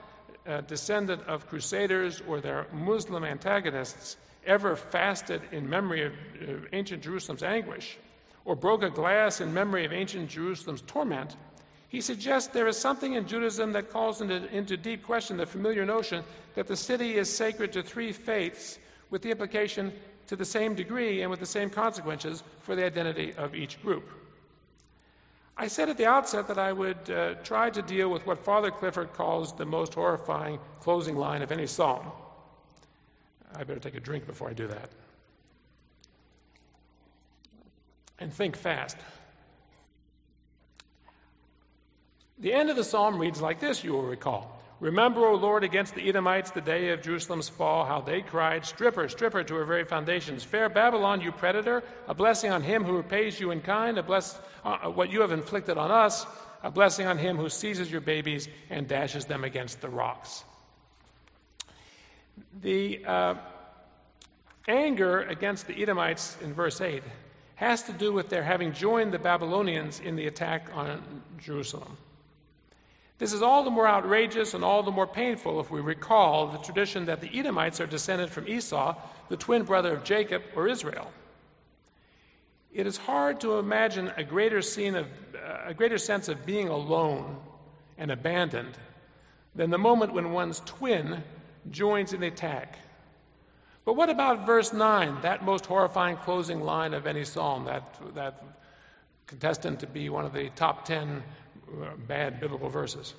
uh, 0.50 0.60
descendant 0.62 1.22
of 1.26 1.48
crusaders 1.48 2.22
or 2.26 2.40
their 2.40 2.66
Muslim 2.72 3.24
antagonists 3.24 4.16
ever 4.44 4.74
fasted 4.74 5.40
in 5.52 5.68
memory 5.68 6.04
of 6.04 6.12
uh, 6.12 6.66
ancient 6.72 7.02
Jerusalem's 7.02 7.42
anguish 7.42 7.98
or 8.44 8.56
broke 8.56 8.82
a 8.82 8.90
glass 8.90 9.40
in 9.40 9.52
memory 9.52 9.84
of 9.84 9.92
ancient 9.92 10.28
Jerusalem's 10.28 10.82
torment, 10.82 11.36
he 11.88 12.00
suggests 12.00 12.48
there 12.52 12.68
is 12.68 12.78
something 12.78 13.14
in 13.14 13.26
Judaism 13.26 13.72
that 13.72 13.90
calls 13.90 14.20
into, 14.20 14.46
into 14.56 14.76
deep 14.76 15.04
question 15.04 15.36
the 15.36 15.46
familiar 15.46 15.84
notion 15.84 16.24
that 16.54 16.66
the 16.66 16.76
city 16.76 17.16
is 17.16 17.28
sacred 17.28 17.72
to 17.72 17.82
three 17.82 18.12
faiths, 18.12 18.78
with 19.10 19.22
the 19.22 19.30
implication 19.30 19.92
to 20.28 20.36
the 20.36 20.44
same 20.44 20.74
degree 20.74 21.22
and 21.22 21.30
with 21.30 21.40
the 21.40 21.46
same 21.46 21.68
consequences 21.68 22.44
for 22.60 22.76
the 22.76 22.84
identity 22.84 23.34
of 23.36 23.54
each 23.54 23.82
group. 23.82 24.08
I 25.56 25.68
said 25.68 25.88
at 25.88 25.96
the 25.96 26.06
outset 26.06 26.48
that 26.48 26.58
I 26.58 26.72
would 26.72 27.10
uh, 27.10 27.34
try 27.44 27.70
to 27.70 27.82
deal 27.82 28.08
with 28.08 28.26
what 28.26 28.38
Father 28.38 28.70
Clifford 28.70 29.12
calls 29.12 29.54
the 29.54 29.66
most 29.66 29.94
horrifying 29.94 30.58
closing 30.80 31.16
line 31.16 31.42
of 31.42 31.52
any 31.52 31.66
psalm. 31.66 32.06
I 33.54 33.64
better 33.64 33.80
take 33.80 33.96
a 33.96 34.00
drink 34.00 34.26
before 34.26 34.48
I 34.48 34.52
do 34.52 34.66
that. 34.68 34.90
And 38.18 38.32
think 38.32 38.56
fast. 38.56 38.96
The 42.38 42.52
end 42.52 42.70
of 42.70 42.76
the 42.76 42.84
psalm 42.84 43.18
reads 43.18 43.40
like 43.40 43.60
this, 43.60 43.84
you 43.84 43.92
will 43.92 44.02
recall. 44.02 44.59
Remember, 44.80 45.26
O 45.26 45.34
Lord, 45.34 45.62
against 45.62 45.94
the 45.94 46.08
Edomites 46.08 46.50
the 46.50 46.62
day 46.62 46.88
of 46.88 47.02
Jerusalem's 47.02 47.50
fall, 47.50 47.84
how 47.84 48.00
they 48.00 48.22
cried, 48.22 48.64
Stripper, 48.64 49.08
stripper 49.10 49.44
to 49.44 49.54
her 49.54 49.66
very 49.66 49.84
foundations. 49.84 50.42
Fair 50.42 50.70
Babylon, 50.70 51.20
you 51.20 51.32
predator, 51.32 51.84
a 52.08 52.14
blessing 52.14 52.50
on 52.50 52.62
him 52.62 52.82
who 52.82 52.96
repays 52.96 53.38
you 53.38 53.50
in 53.50 53.60
kind, 53.60 53.98
a 53.98 54.02
bless, 54.02 54.40
uh, 54.64 54.78
uh, 54.84 54.90
what 54.90 55.12
you 55.12 55.20
have 55.20 55.32
inflicted 55.32 55.76
on 55.76 55.90
us, 55.90 56.24
a 56.62 56.70
blessing 56.70 57.06
on 57.06 57.18
him 57.18 57.36
who 57.36 57.50
seizes 57.50 57.92
your 57.92 58.00
babies 58.00 58.48
and 58.70 58.88
dashes 58.88 59.26
them 59.26 59.44
against 59.44 59.82
the 59.82 59.88
rocks. 59.88 60.44
The 62.62 63.04
uh, 63.04 63.34
anger 64.66 65.22
against 65.24 65.66
the 65.66 65.82
Edomites 65.82 66.38
in 66.40 66.54
verse 66.54 66.80
8 66.80 67.02
has 67.56 67.82
to 67.82 67.92
do 67.92 68.14
with 68.14 68.30
their 68.30 68.42
having 68.42 68.72
joined 68.72 69.12
the 69.12 69.18
Babylonians 69.18 70.00
in 70.00 70.16
the 70.16 70.26
attack 70.26 70.70
on 70.72 71.22
Jerusalem. 71.38 71.98
This 73.20 73.34
is 73.34 73.42
all 73.42 73.64
the 73.64 73.70
more 73.70 73.86
outrageous 73.86 74.54
and 74.54 74.64
all 74.64 74.82
the 74.82 74.90
more 74.90 75.06
painful 75.06 75.60
if 75.60 75.70
we 75.70 75.82
recall 75.82 76.46
the 76.46 76.56
tradition 76.56 77.04
that 77.04 77.20
the 77.20 77.28
Edomites 77.38 77.78
are 77.78 77.86
descended 77.86 78.30
from 78.30 78.48
Esau, 78.48 78.96
the 79.28 79.36
twin 79.36 79.62
brother 79.64 79.92
of 79.92 80.04
Jacob 80.04 80.42
or 80.56 80.66
Israel. 80.66 81.12
It 82.72 82.86
is 82.86 82.96
hard 82.96 83.38
to 83.40 83.58
imagine 83.58 84.10
a 84.16 84.24
greater, 84.24 84.62
scene 84.62 84.96
of, 84.96 85.06
uh, 85.34 85.64
a 85.66 85.74
greater 85.74 85.98
sense 85.98 86.28
of 86.28 86.46
being 86.46 86.68
alone 86.68 87.36
and 87.98 88.10
abandoned 88.10 88.78
than 89.54 89.68
the 89.68 89.76
moment 89.76 90.14
when 90.14 90.32
one's 90.32 90.60
twin 90.64 91.22
joins 91.70 92.14
in 92.14 92.22
the 92.22 92.28
attack. 92.28 92.78
But 93.84 93.96
what 93.96 94.08
about 94.08 94.46
verse 94.46 94.72
9, 94.72 95.20
that 95.20 95.44
most 95.44 95.66
horrifying 95.66 96.16
closing 96.16 96.62
line 96.62 96.94
of 96.94 97.06
any 97.06 97.26
psalm, 97.26 97.66
that, 97.66 98.00
that 98.14 98.42
contestant 99.26 99.78
to 99.80 99.86
be 99.86 100.08
one 100.08 100.24
of 100.24 100.32
the 100.32 100.48
top 100.56 100.86
10 100.86 101.08
uh, 101.08 101.20
Uh, 101.70 101.90
bad 102.08 102.40
biblical 102.40 102.68
verses? 102.68 103.14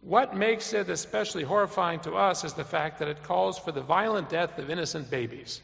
What 0.00 0.36
makes 0.36 0.72
it 0.72 0.88
especially 0.88 1.42
horrifying 1.42 1.98
to 2.00 2.14
us 2.14 2.44
is 2.44 2.54
the 2.54 2.64
fact 2.64 2.98
that 3.00 3.08
it 3.08 3.24
calls 3.24 3.58
for 3.58 3.72
the 3.72 3.80
violent 3.80 4.28
death 4.28 4.56
of 4.58 4.70
innocent 4.70 5.10
babies. 5.10 5.62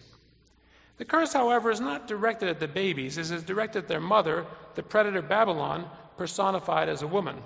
The 0.96 1.04
curse, 1.04 1.32
however, 1.32 1.70
is 1.70 1.80
not 1.80 2.08
directed 2.08 2.48
at 2.48 2.58
the 2.58 2.66
babies, 2.66 3.18
it 3.18 3.30
is 3.30 3.44
directed 3.44 3.84
at 3.84 3.88
their 3.88 4.00
mother, 4.00 4.46
the 4.74 4.82
predator 4.82 5.22
Babylon, 5.22 5.88
personified 6.16 6.88
as 6.88 7.02
a 7.02 7.06
woman. 7.06 7.36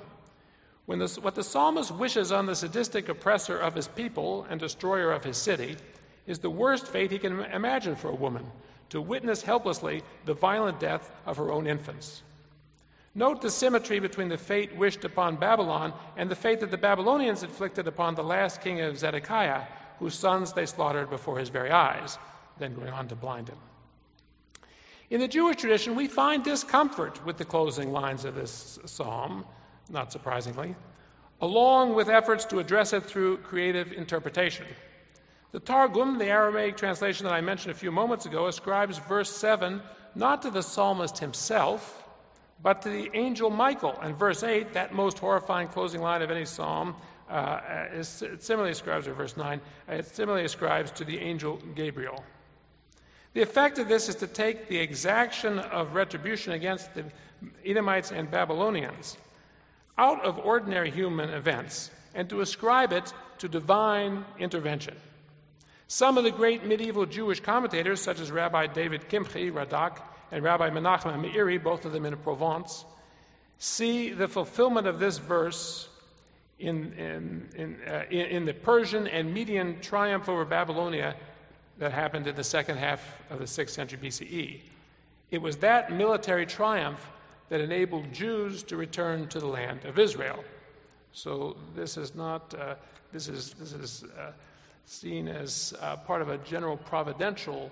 When 0.86 1.00
this, 1.00 1.18
what 1.18 1.34
the 1.34 1.44
psalmist 1.44 1.90
wishes 1.90 2.32
on 2.32 2.46
the 2.46 2.54
sadistic 2.54 3.08
oppressor 3.08 3.58
of 3.58 3.74
his 3.74 3.88
people 3.88 4.46
and 4.48 4.58
destroyer 4.58 5.12
of 5.12 5.24
his 5.24 5.36
city 5.36 5.76
is 6.26 6.38
the 6.38 6.50
worst 6.50 6.86
fate 6.86 7.10
he 7.10 7.18
can 7.18 7.40
imagine 7.44 7.96
for 7.96 8.08
a 8.08 8.14
woman 8.14 8.46
to 8.88 9.02
witness 9.02 9.42
helplessly 9.42 10.02
the 10.24 10.34
violent 10.34 10.80
death 10.80 11.10
of 11.26 11.36
her 11.36 11.50
own 11.50 11.66
infants. 11.66 12.22
Note 13.16 13.40
the 13.40 13.50
symmetry 13.50 13.98
between 13.98 14.28
the 14.28 14.36
fate 14.36 14.76
wished 14.76 15.06
upon 15.06 15.36
Babylon 15.36 15.94
and 16.18 16.30
the 16.30 16.36
fate 16.36 16.60
that 16.60 16.70
the 16.70 16.76
Babylonians 16.76 17.42
inflicted 17.42 17.88
upon 17.88 18.14
the 18.14 18.22
last 18.22 18.60
king 18.60 18.82
of 18.82 18.98
Zedekiah, 18.98 19.62
whose 19.98 20.14
sons 20.14 20.52
they 20.52 20.66
slaughtered 20.66 21.08
before 21.08 21.38
his 21.38 21.48
very 21.48 21.70
eyes, 21.70 22.18
then 22.58 22.74
going 22.74 22.90
on 22.90 23.08
to 23.08 23.14
blind 23.14 23.48
him. 23.48 23.56
In 25.08 25.18
the 25.18 25.28
Jewish 25.28 25.56
tradition, 25.56 25.96
we 25.96 26.08
find 26.08 26.44
discomfort 26.44 27.24
with 27.24 27.38
the 27.38 27.44
closing 27.46 27.90
lines 27.90 28.26
of 28.26 28.34
this 28.34 28.78
psalm 28.84 29.46
not 29.88 30.12
surprisingly, 30.12 30.74
along 31.40 31.94
with 31.94 32.10
efforts 32.10 32.44
to 32.46 32.58
address 32.58 32.92
it 32.92 33.04
through 33.04 33.38
creative 33.38 33.92
interpretation. 33.92 34.66
The 35.52 35.60
Targum, 35.60 36.18
the 36.18 36.26
Aramaic 36.26 36.76
translation 36.76 37.24
that 37.24 37.32
I 37.32 37.40
mentioned 37.40 37.72
a 37.72 37.78
few 37.78 37.92
moments 37.92 38.26
ago, 38.26 38.46
ascribes 38.46 38.98
verse 38.98 39.34
7 39.34 39.80
not 40.14 40.42
to 40.42 40.50
the 40.50 40.62
psalmist 40.62 41.18
himself, 41.18 42.05
but 42.62 42.82
to 42.82 42.88
the 42.88 43.10
angel 43.14 43.50
Michael. 43.50 43.98
And 44.02 44.16
verse 44.16 44.42
8, 44.42 44.72
that 44.72 44.94
most 44.94 45.18
horrifying 45.18 45.68
closing 45.68 46.00
line 46.00 46.22
of 46.22 46.30
any 46.30 46.44
psalm, 46.44 46.94
uh, 47.28 47.60
is, 47.92 48.22
it 48.22 48.42
similarly 48.42 48.72
ascribes, 48.72 49.06
or 49.06 49.14
verse 49.14 49.36
9, 49.36 49.60
it 49.88 50.06
similarly 50.06 50.44
ascribes 50.44 50.90
to 50.92 51.04
the 51.04 51.18
angel 51.18 51.60
Gabriel. 51.74 52.24
The 53.34 53.42
effect 53.42 53.78
of 53.78 53.88
this 53.88 54.08
is 54.08 54.14
to 54.16 54.26
take 54.26 54.68
the 54.68 54.78
exaction 54.78 55.58
of 55.58 55.94
retribution 55.94 56.54
against 56.54 56.94
the 56.94 57.04
Edomites 57.64 58.10
and 58.10 58.30
Babylonians 58.30 59.18
out 59.98 60.24
of 60.24 60.38
ordinary 60.38 60.90
human 60.90 61.30
events 61.30 61.90
and 62.14 62.28
to 62.30 62.40
ascribe 62.40 62.92
it 62.92 63.12
to 63.38 63.48
divine 63.48 64.24
intervention. 64.38 64.96
Some 65.88 66.18
of 66.18 66.24
the 66.24 66.30
great 66.30 66.64
medieval 66.64 67.06
Jewish 67.06 67.40
commentators, 67.40 68.00
such 68.00 68.20
as 68.20 68.30
Rabbi 68.30 68.66
David 68.68 69.08
Kimchi, 69.08 69.50
Radak, 69.50 70.00
and 70.32 70.42
Rabbi 70.42 70.70
Menachem 70.70 71.24
Meiri, 71.24 71.62
both 71.62 71.84
of 71.84 71.92
them 71.92 72.04
in 72.04 72.16
Provence, 72.16 72.84
see 73.58 74.12
the 74.12 74.28
fulfillment 74.28 74.86
of 74.86 74.98
this 74.98 75.18
verse 75.18 75.88
in, 76.58 76.92
in, 76.94 77.48
in, 77.56 77.76
uh, 77.86 78.04
in, 78.10 78.44
the 78.44 78.54
Persian 78.54 79.06
and 79.06 79.32
Median 79.32 79.78
triumph 79.80 80.28
over 80.28 80.44
Babylonia 80.44 81.14
that 81.78 81.92
happened 81.92 82.26
in 82.26 82.34
the 82.34 82.44
second 82.44 82.78
half 82.78 83.20
of 83.30 83.38
the 83.38 83.44
6th 83.44 83.70
century 83.70 83.98
BCE. 84.02 84.60
It 85.30 85.42
was 85.42 85.58
that 85.58 85.92
military 85.92 86.46
triumph 86.46 87.10
that 87.50 87.60
enabled 87.60 88.12
Jews 88.12 88.62
to 88.64 88.76
return 88.76 89.28
to 89.28 89.38
the 89.38 89.46
land 89.46 89.84
of 89.84 89.98
Israel. 89.98 90.42
So 91.12 91.56
this 91.74 91.96
is 91.96 92.14
not, 92.14 92.54
uh, 92.54 92.76
this 93.12 93.28
is, 93.28 93.52
this 93.54 93.72
is 93.72 94.04
uh, 94.18 94.32
seen 94.86 95.28
as 95.28 95.74
uh, 95.80 95.96
part 95.96 96.22
of 96.22 96.30
a 96.30 96.38
general 96.38 96.76
providential 96.76 97.70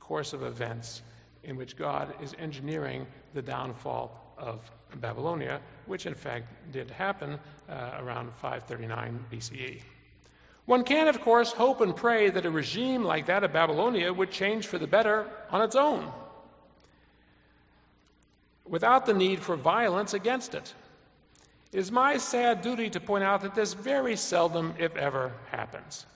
course 0.00 0.32
of 0.32 0.42
events 0.42 1.02
in 1.44 1.56
which 1.56 1.76
God 1.76 2.14
is 2.22 2.34
engineering 2.38 3.06
the 3.34 3.42
downfall 3.42 4.34
of 4.38 4.70
Babylonia, 4.96 5.60
which 5.86 6.06
in 6.06 6.14
fact 6.14 6.46
did 6.72 6.90
happen 6.90 7.38
uh, 7.68 7.98
around 7.98 8.32
539 8.34 9.24
BCE. 9.30 9.80
One 10.66 10.84
can, 10.84 11.08
of 11.08 11.20
course, 11.20 11.52
hope 11.52 11.80
and 11.80 11.94
pray 11.94 12.30
that 12.30 12.46
a 12.46 12.50
regime 12.50 13.02
like 13.02 13.26
that 13.26 13.42
of 13.42 13.52
Babylonia 13.52 14.12
would 14.12 14.30
change 14.30 14.66
for 14.66 14.78
the 14.78 14.86
better 14.86 15.26
on 15.50 15.62
its 15.62 15.74
own 15.74 16.12
without 18.64 19.06
the 19.06 19.14
need 19.14 19.40
for 19.40 19.56
violence 19.56 20.14
against 20.14 20.54
it. 20.54 20.72
It 21.72 21.78
is 21.78 21.90
my 21.90 22.16
sad 22.16 22.62
duty 22.62 22.90
to 22.90 23.00
point 23.00 23.24
out 23.24 23.40
that 23.42 23.54
this 23.54 23.74
very 23.74 24.16
seldom, 24.16 24.74
if 24.78 24.96
ever, 24.96 25.32
happens. 25.50 26.06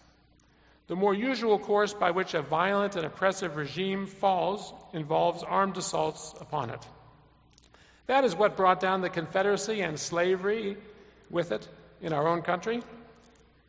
The 0.88 0.96
more 0.96 1.14
usual 1.14 1.59
course 1.59 1.92
by 1.92 2.12
which 2.12 2.35
a 2.35 2.42
violent 2.42 2.94
and 2.94 3.05
oppressive 3.05 3.57
regime 3.57 4.07
falls 4.07 4.72
involves 4.92 5.42
armed 5.42 5.77
assaults 5.77 6.35
upon 6.40 6.70
it. 6.70 6.87
That 8.07 8.25
is 8.25 8.37
what 8.37 8.57
brought 8.57 8.79
down 8.79 9.01
the 9.01 9.11
Confederacy 9.11 9.81
and 9.81 9.99
slavery 9.99 10.77
with 11.29 11.51
it 11.51 11.68
in 12.01 12.12
our 12.12 12.29
own 12.29 12.42
country, 12.42 12.83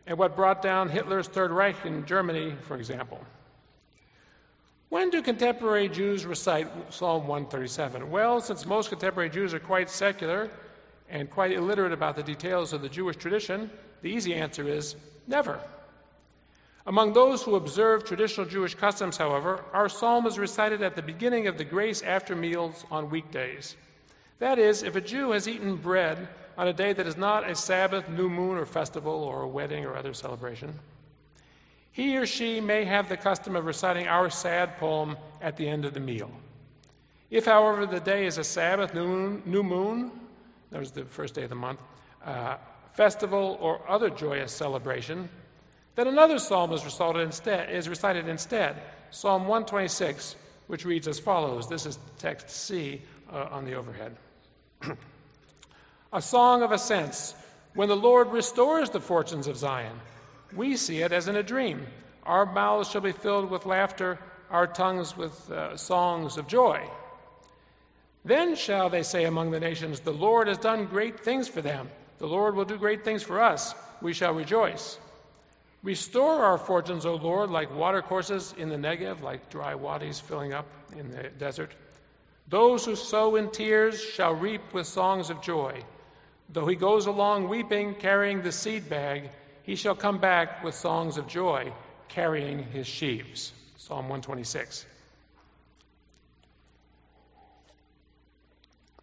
and 0.05 0.17
what 0.17 0.35
brought 0.35 0.61
down 0.61 0.89
Hitler's 0.89 1.27
Third 1.27 1.49
Reich 1.49 1.85
in 1.85 2.05
Germany, 2.05 2.53
for 2.61 2.77
example. 2.77 3.19
When 4.89 5.09
do 5.09 5.21
contemporary 5.21 5.89
Jews 5.89 6.25
recite 6.25 6.67
Psalm 6.93 7.27
137? 7.27 8.09
Well, 8.11 8.39
since 8.39 8.65
most 8.65 8.89
contemporary 8.89 9.29
Jews 9.29 9.53
are 9.53 9.59
quite 9.59 9.89
secular 9.89 10.49
and 11.09 11.29
quite 11.29 11.51
illiterate 11.51 11.91
about 11.91 12.15
the 12.15 12.23
details 12.23 12.73
of 12.73 12.81
the 12.81 12.89
Jewish 12.89 13.17
tradition, 13.17 13.71
the 14.01 14.09
easy 14.09 14.35
answer 14.35 14.67
is 14.67 14.95
never. 15.27 15.59
Among 16.87 17.11
those 17.11 17.43
who 17.43 17.55
observe 17.55 18.05
traditional 18.05 18.47
Jewish 18.47 18.73
customs, 18.73 19.17
however, 19.17 19.65
our 19.73 19.89
psalm 19.89 20.25
is 20.25 20.39
recited 20.39 20.81
at 20.81 20.95
the 20.95 21.01
beginning 21.01 21.47
of 21.47 21.57
the 21.57 21.65
grace 21.65 22.01
after 22.01 22.33
meals 22.33 22.85
on 22.89 23.09
weekdays. 23.09 23.75
That 24.39 24.57
is, 24.57 24.83
if 24.83 24.95
a 24.95 25.01
Jew 25.01 25.31
has 25.31 25.49
eaten 25.49 25.75
bread 25.75 26.29
on 26.57 26.69
a 26.69 26.73
day 26.73 26.93
that 26.93 27.05
is 27.05 27.17
not 27.17 27.49
a 27.49 27.55
Sabbath, 27.55 28.07
new 28.07 28.29
moon, 28.29 28.57
or 28.57 28.65
festival, 28.65 29.11
or 29.11 29.41
a 29.41 29.47
wedding 29.47 29.83
or 29.83 29.97
other 29.97 30.13
celebration, 30.13 30.73
he 31.91 32.15
or 32.15 32.25
she 32.25 32.61
may 32.61 32.85
have 32.85 33.09
the 33.09 33.17
custom 33.17 33.57
of 33.57 33.65
reciting 33.65 34.07
our 34.07 34.29
sad 34.29 34.77
poem 34.77 35.17
at 35.41 35.57
the 35.57 35.67
end 35.67 35.83
of 35.83 35.93
the 35.93 35.99
meal. 35.99 36.31
If, 37.29 37.45
however, 37.45 37.85
the 37.85 37.99
day 37.99 38.25
is 38.25 38.37
a 38.37 38.45
Sabbath, 38.45 38.93
new 38.93 39.05
moon, 39.05 39.43
new 39.45 39.63
moon 39.63 40.11
that 40.71 40.79
was 40.79 40.91
the 40.91 41.03
first 41.03 41.33
day 41.33 41.43
of 41.43 41.49
the 41.49 41.55
month, 41.55 41.81
uh, 42.23 42.55
festival, 42.93 43.57
or 43.59 43.81
other 43.89 44.09
joyous 44.09 44.53
celebration, 44.53 45.27
then 45.97 46.07
another 46.07 46.37
psalm 46.37 46.73
is 46.73 46.85
recited 46.85 47.21
instead, 47.21 47.71
is 47.71 47.89
recited 47.89 48.27
instead 48.27 48.79
Psalm 49.09 49.47
126, 49.47 50.35
which 50.67 50.85
reads 50.85 51.07
as 51.07 51.17
follows. 51.17 51.67
This 51.67 51.87
is 51.87 51.97
text 52.19 52.51
C 52.51 53.01
uh, 53.33 53.47
on 53.49 53.65
the 53.65 53.73
overhead. 53.73 54.15
a 56.13 56.21
song 56.21 56.61
of 56.61 56.71
ascents 56.71 57.33
when 57.73 57.89
the 57.89 57.95
Lord 57.95 58.31
restores 58.31 58.91
the 58.91 58.99
fortunes 58.99 59.47
of 59.47 59.57
Zion. 59.57 59.99
We 60.55 60.77
see 60.77 61.01
it 61.01 61.11
as 61.11 61.27
in 61.27 61.35
a 61.35 61.41
dream. 61.41 61.87
Our 62.27 62.45
mouths 62.45 62.91
shall 62.91 63.01
be 63.01 63.11
filled 63.11 63.49
with 63.49 63.65
laughter, 63.65 64.19
our 64.51 64.67
tongues 64.67 65.17
with 65.17 65.49
uh, 65.49 65.77
songs 65.77 66.37
of 66.37 66.47
joy. 66.47 66.87
Then 68.23 68.55
shall 68.55 68.91
they 68.91 69.01
say 69.01 69.23
among 69.23 69.49
the 69.49 69.59
nations, 69.59 70.01
The 70.01 70.13
Lord 70.13 70.47
has 70.47 70.59
done 70.59 70.85
great 70.85 71.19
things 71.19 71.47
for 71.47 71.63
them. 71.63 71.89
The 72.19 72.27
Lord 72.27 72.53
will 72.53 72.65
do 72.65 72.77
great 72.77 73.03
things 73.03 73.23
for 73.23 73.41
us. 73.41 73.73
We 73.99 74.13
shall 74.13 74.35
rejoice. 74.35 74.99
Restore 75.83 76.43
our 76.43 76.57
fortunes, 76.57 77.05
O 77.05 77.15
Lord, 77.15 77.49
like 77.49 77.73
watercourses 77.73 78.53
in 78.57 78.69
the 78.69 78.75
Negev, 78.75 79.21
like 79.21 79.49
dry 79.49 79.75
wadis 79.75 80.19
filling 80.19 80.53
up 80.53 80.65
in 80.97 81.11
the 81.11 81.29
desert. 81.37 81.71
Those 82.49 82.85
who 82.85 82.95
sow 82.95 83.35
in 83.35 83.51
tears 83.51 84.01
shall 84.01 84.33
reap 84.33 84.73
with 84.73 84.87
songs 84.87 85.29
of 85.29 85.41
joy. 85.41 85.83
Though 86.49 86.65
he 86.65 86.75
goes 86.75 87.05
along 87.05 87.49
weeping, 87.49 87.95
carrying 87.95 88.41
the 88.41 88.51
seed 88.51 88.89
bag, 88.89 89.29
he 89.63 89.75
shall 89.75 89.95
come 89.95 90.17
back 90.17 90.63
with 90.63 90.73
songs 90.73 91.17
of 91.17 91.27
joy, 91.27 91.71
carrying 92.07 92.63
his 92.63 92.87
sheaves. 92.87 93.51
Psalm 93.75 94.09
126. 94.09 94.85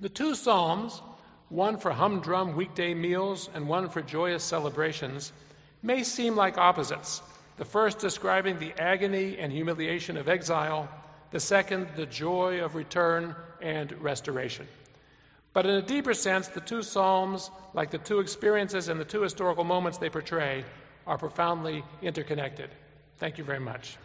The 0.01 0.09
two 0.09 0.35
Psalms, 0.35 1.03
one 1.51 1.77
for 1.77 1.93
humdrum 1.93 2.57
weekday 2.57 2.95
meals 2.95 3.49
and 3.55 3.69
one 3.69 3.89
for 3.89 4.03
joyous 4.03 4.43
celebrations, 4.43 5.33
may 5.85 6.03
seem 6.03 6.35
like 6.35 6.59
opposites. 6.59 7.23
The 7.59 7.65
first 7.65 7.99
describing 7.99 8.59
the 8.59 8.73
agony 8.81 9.39
and 9.39 9.53
humiliation 9.53 10.17
of 10.17 10.29
exile, 10.29 10.89
the 11.31 11.39
second, 11.39 11.89
the 11.95 12.07
joy 12.07 12.65
of 12.65 12.75
return 12.75 13.37
and 13.61 13.93
restoration. 14.03 14.67
But 15.53 15.67
in 15.67 15.75
a 15.75 15.83
deeper 15.83 16.15
sense, 16.15 16.49
the 16.49 16.61
two 16.61 16.83
Psalms, 16.83 17.51
like 17.75 17.91
the 17.91 17.99
two 17.99 18.19
experiences 18.19 18.89
and 18.89 18.99
the 18.99 19.05
two 19.05 19.23
historical 19.23 19.63
moments 19.63 19.99
they 19.99 20.11
portray, 20.11 20.65
are 21.07 21.19
profoundly 21.19 21.85
interconnected. 22.03 22.71
Thank 23.19 23.39
you 23.39 23.45
very 23.45 23.61
much. 23.61 23.97